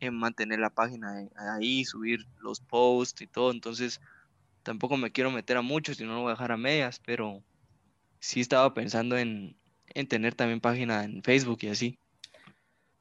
[0.00, 1.26] en eh, mantener la página
[1.56, 4.02] ahí, subir los posts y todo, entonces
[4.62, 7.42] tampoco me quiero meter a mucho, si no lo voy a dejar a medias, pero
[8.18, 9.56] sí estaba pensando en,
[10.08, 11.98] tener también página en Facebook y así.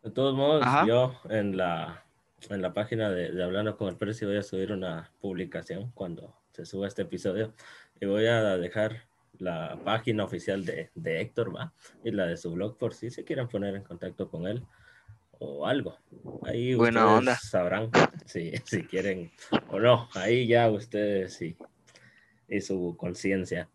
[0.04, 2.06] De todos modos, yo en la,
[2.50, 6.66] en la página de, Hablando con el Precio voy a subir una publicación cuando se
[6.66, 7.54] suba este episodio
[8.00, 9.08] y voy a dejar
[9.40, 11.74] la página oficial de, Héctor, ¿va?
[12.04, 14.64] Y la de su blog por si se quieren poner en contacto con él
[15.40, 15.98] o algo.
[16.44, 17.90] Ahí ustedes sabrán
[18.26, 19.32] si, si quieren
[19.70, 20.08] o no.
[20.14, 21.58] Ahí ya ustedes sí.
[22.48, 23.68] Y su conciencia.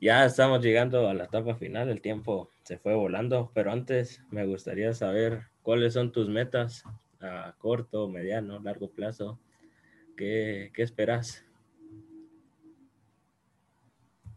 [0.00, 4.44] Ya estamos llegando a la etapa final, el tiempo se fue volando, pero antes me
[4.44, 6.82] gustaría saber cuáles son tus metas
[7.20, 9.38] a corto, mediano, largo plazo.
[10.16, 11.44] ¿Qué, qué esperas?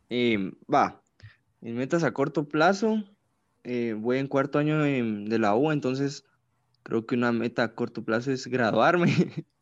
[0.10, 0.38] Y
[0.72, 1.02] va,
[1.60, 3.04] mis metas a corto plazo,
[3.64, 6.24] eh, voy en cuarto año de la U, entonces
[6.84, 9.14] creo que una meta a corto plazo es graduarme,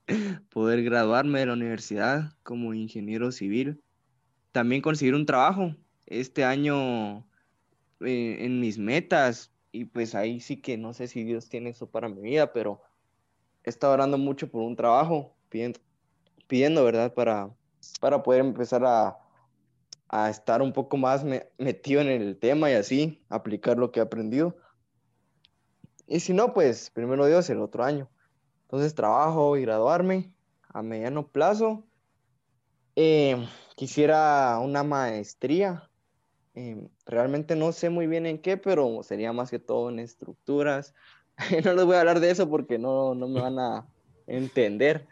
[0.49, 3.81] poder graduarme de la universidad como ingeniero civil.
[4.51, 5.75] También conseguir un trabajo
[6.05, 7.25] este año
[8.01, 11.89] eh, en mis metas, y pues ahí sí que no sé si Dios tiene eso
[11.89, 12.81] para mi vida, pero
[13.63, 15.79] he estado orando mucho por un trabajo, pidiendo,
[16.47, 17.13] pidiendo ¿verdad?
[17.13, 17.49] Para,
[17.99, 19.17] para poder empezar a
[20.07, 21.25] a estar un poco más
[21.57, 24.55] metido en el tema y así aplicar lo que he aprendido.
[26.07, 28.09] Y si no, pues primero Dios el otro año.
[28.63, 30.31] Entonces trabajo y graduarme
[30.69, 31.83] a mediano plazo.
[32.95, 35.89] Eh, quisiera una maestría.
[36.53, 40.93] Eh, realmente no sé muy bien en qué, pero sería más que todo en estructuras.
[41.65, 43.87] no les voy a hablar de eso porque no, no me van a
[44.27, 45.07] entender.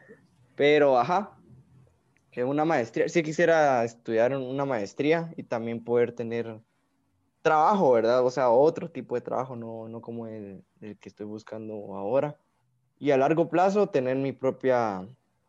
[0.56, 1.38] Pero, ajá,
[2.42, 6.60] una maestría, sí quisiera estudiar una maestría y también poder tener
[7.44, 8.26] trabajo, ¿verdad?
[8.26, 12.40] O sea, otro tipo de trabajo, no, no como el, que estoy buscando ahora.
[12.98, 15.08] Y a largo plazo tener mi propia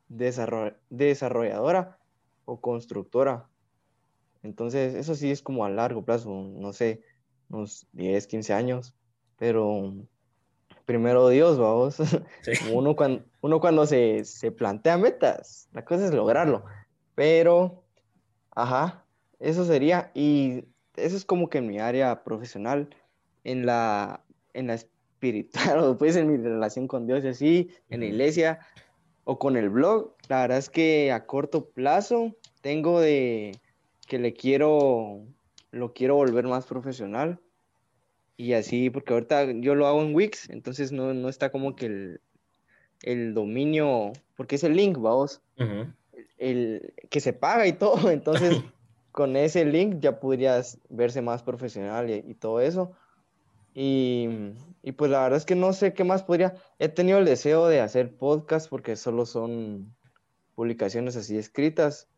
[0.09, 1.99] desarrolladora
[2.45, 3.49] o constructora.
[4.43, 7.03] Entonces, eso sí es como a largo plazo, no sé,
[7.49, 8.95] unos 10, 15 años,
[9.39, 9.95] pero
[10.85, 11.97] primero Dios, vamos.
[12.73, 16.65] Uno, cuando, uno cuando se, se, plantea metas, la cosa es lograrlo.
[17.15, 17.85] Pero,
[18.51, 19.05] ajá,
[19.39, 20.11] eso sería.
[20.15, 20.65] Y
[20.97, 22.89] eso es como que en mi área profesional,
[23.45, 28.01] en la, en la espiritual, o pues en mi relación con Dios y así, en
[28.01, 28.61] la iglesia
[29.25, 30.15] o con el blog.
[30.29, 33.59] La verdad es que a corto plazo tengo de
[34.07, 35.23] que le quiero,
[35.71, 37.41] lo quiero volver más profesional
[38.37, 41.87] y así, porque ahorita yo lo hago en Wix, entonces no, no está como que
[41.87, 42.21] el,
[43.03, 45.41] el, dominio, porque es el link, vamos,
[46.39, 48.57] el, que se paga y todo, entonces
[49.13, 52.93] con ese link ya podrías verse más profesional y, todo eso.
[53.73, 54.29] Y,
[54.83, 56.55] y, pues la verdad es que no sé qué más podría.
[56.79, 59.95] He tenido el deseo de hacer podcast porque solo son
[60.55, 62.09] publicaciones así escritas.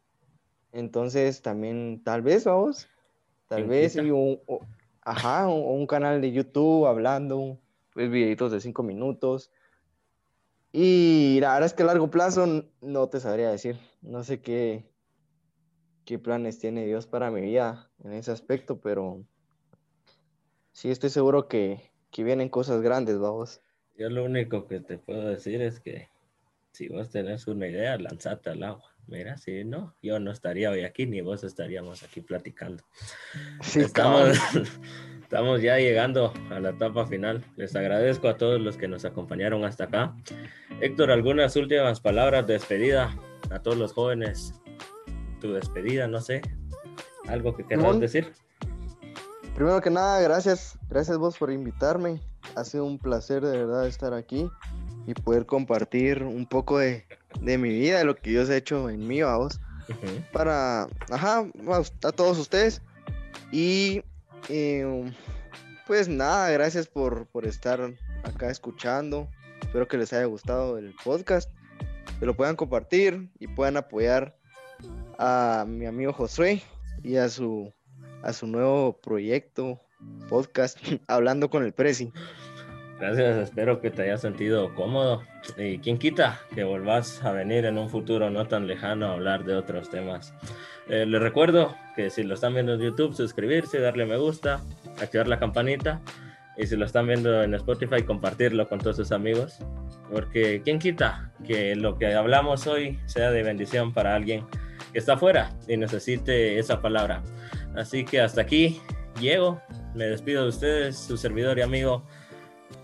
[0.72, 2.88] Entonces también tal vez, vamos,
[3.48, 4.40] tal vez un,
[5.08, 7.60] Ajá, un, canal de YouTube hablando,
[7.92, 9.52] pues videitos de cinco minutos.
[10.72, 13.78] Y la verdad es que a largo plazo no te sabría decir.
[14.02, 14.84] No sé qué,
[16.04, 19.22] qué planes tiene Dios para mi vida en ese aspecto, pero
[20.72, 23.60] sí estoy seguro que, que vienen cosas grandes, vamos.
[23.96, 26.08] Yo lo único que te puedo decir es que
[26.72, 28.95] si vos tenés una idea, lanzate al agua.
[29.08, 32.82] Mira, si no, yo no estaría hoy aquí, ni vos estaríamos aquí platicando.
[33.76, 34.36] estamos,
[35.22, 37.44] estamos ya llegando a la etapa final.
[37.56, 40.16] Les agradezco a todos los que nos acompañaron hasta acá.
[40.80, 43.16] Héctor, algunas últimas palabras de despedida
[43.50, 44.54] a todos los jóvenes.
[45.40, 46.42] tu despedida, no sé,
[47.28, 48.32] algo que quieras decir.
[49.54, 52.20] Primero que nada, gracias, gracias vos por invitarme.
[52.56, 54.50] Ha sido un placer de verdad estar aquí
[55.06, 57.06] y poder compartir un poco de,
[57.40, 59.60] mi vida, de lo que yo he hecho en mí, vos,
[60.32, 61.46] para, ajá,
[62.04, 62.82] a todos ustedes.
[63.52, 64.02] Y
[64.48, 65.12] eh,
[65.86, 69.28] pues nada, gracias por, por estar acá escuchando.
[69.62, 71.50] Espero que les haya gustado el podcast,
[72.18, 74.36] que lo puedan compartir y puedan apoyar
[75.18, 76.62] a mi amigo Josué
[77.02, 77.72] y a su
[78.22, 79.80] a su nuevo proyecto,
[80.28, 82.12] podcast, hablando con el Prezi.
[82.98, 85.22] Gracias, espero que te hayas sentido cómodo.
[85.58, 89.44] Y quien quita que volvás a venir en un futuro no tan lejano a hablar
[89.44, 90.32] de otros temas.
[90.88, 94.62] Eh, les recuerdo que si lo están viendo en YouTube, suscribirse, darle me gusta,
[95.00, 96.00] activar la campanita.
[96.56, 99.58] Y si lo están viendo en Spotify, compartirlo con todos sus amigos.
[100.10, 104.46] Porque quien quita que lo que hablamos hoy sea de bendición para alguien
[104.92, 107.22] que está afuera y necesite esa palabra.
[107.74, 108.80] Así que hasta aquí
[109.20, 109.60] llego.
[109.94, 112.06] Me despido de ustedes, su servidor y amigo,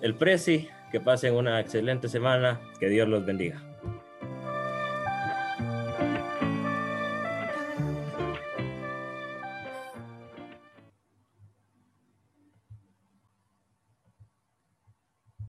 [0.00, 0.68] el Prezi.
[0.90, 2.60] Que pasen una excelente semana.
[2.78, 3.62] Que Dios los bendiga.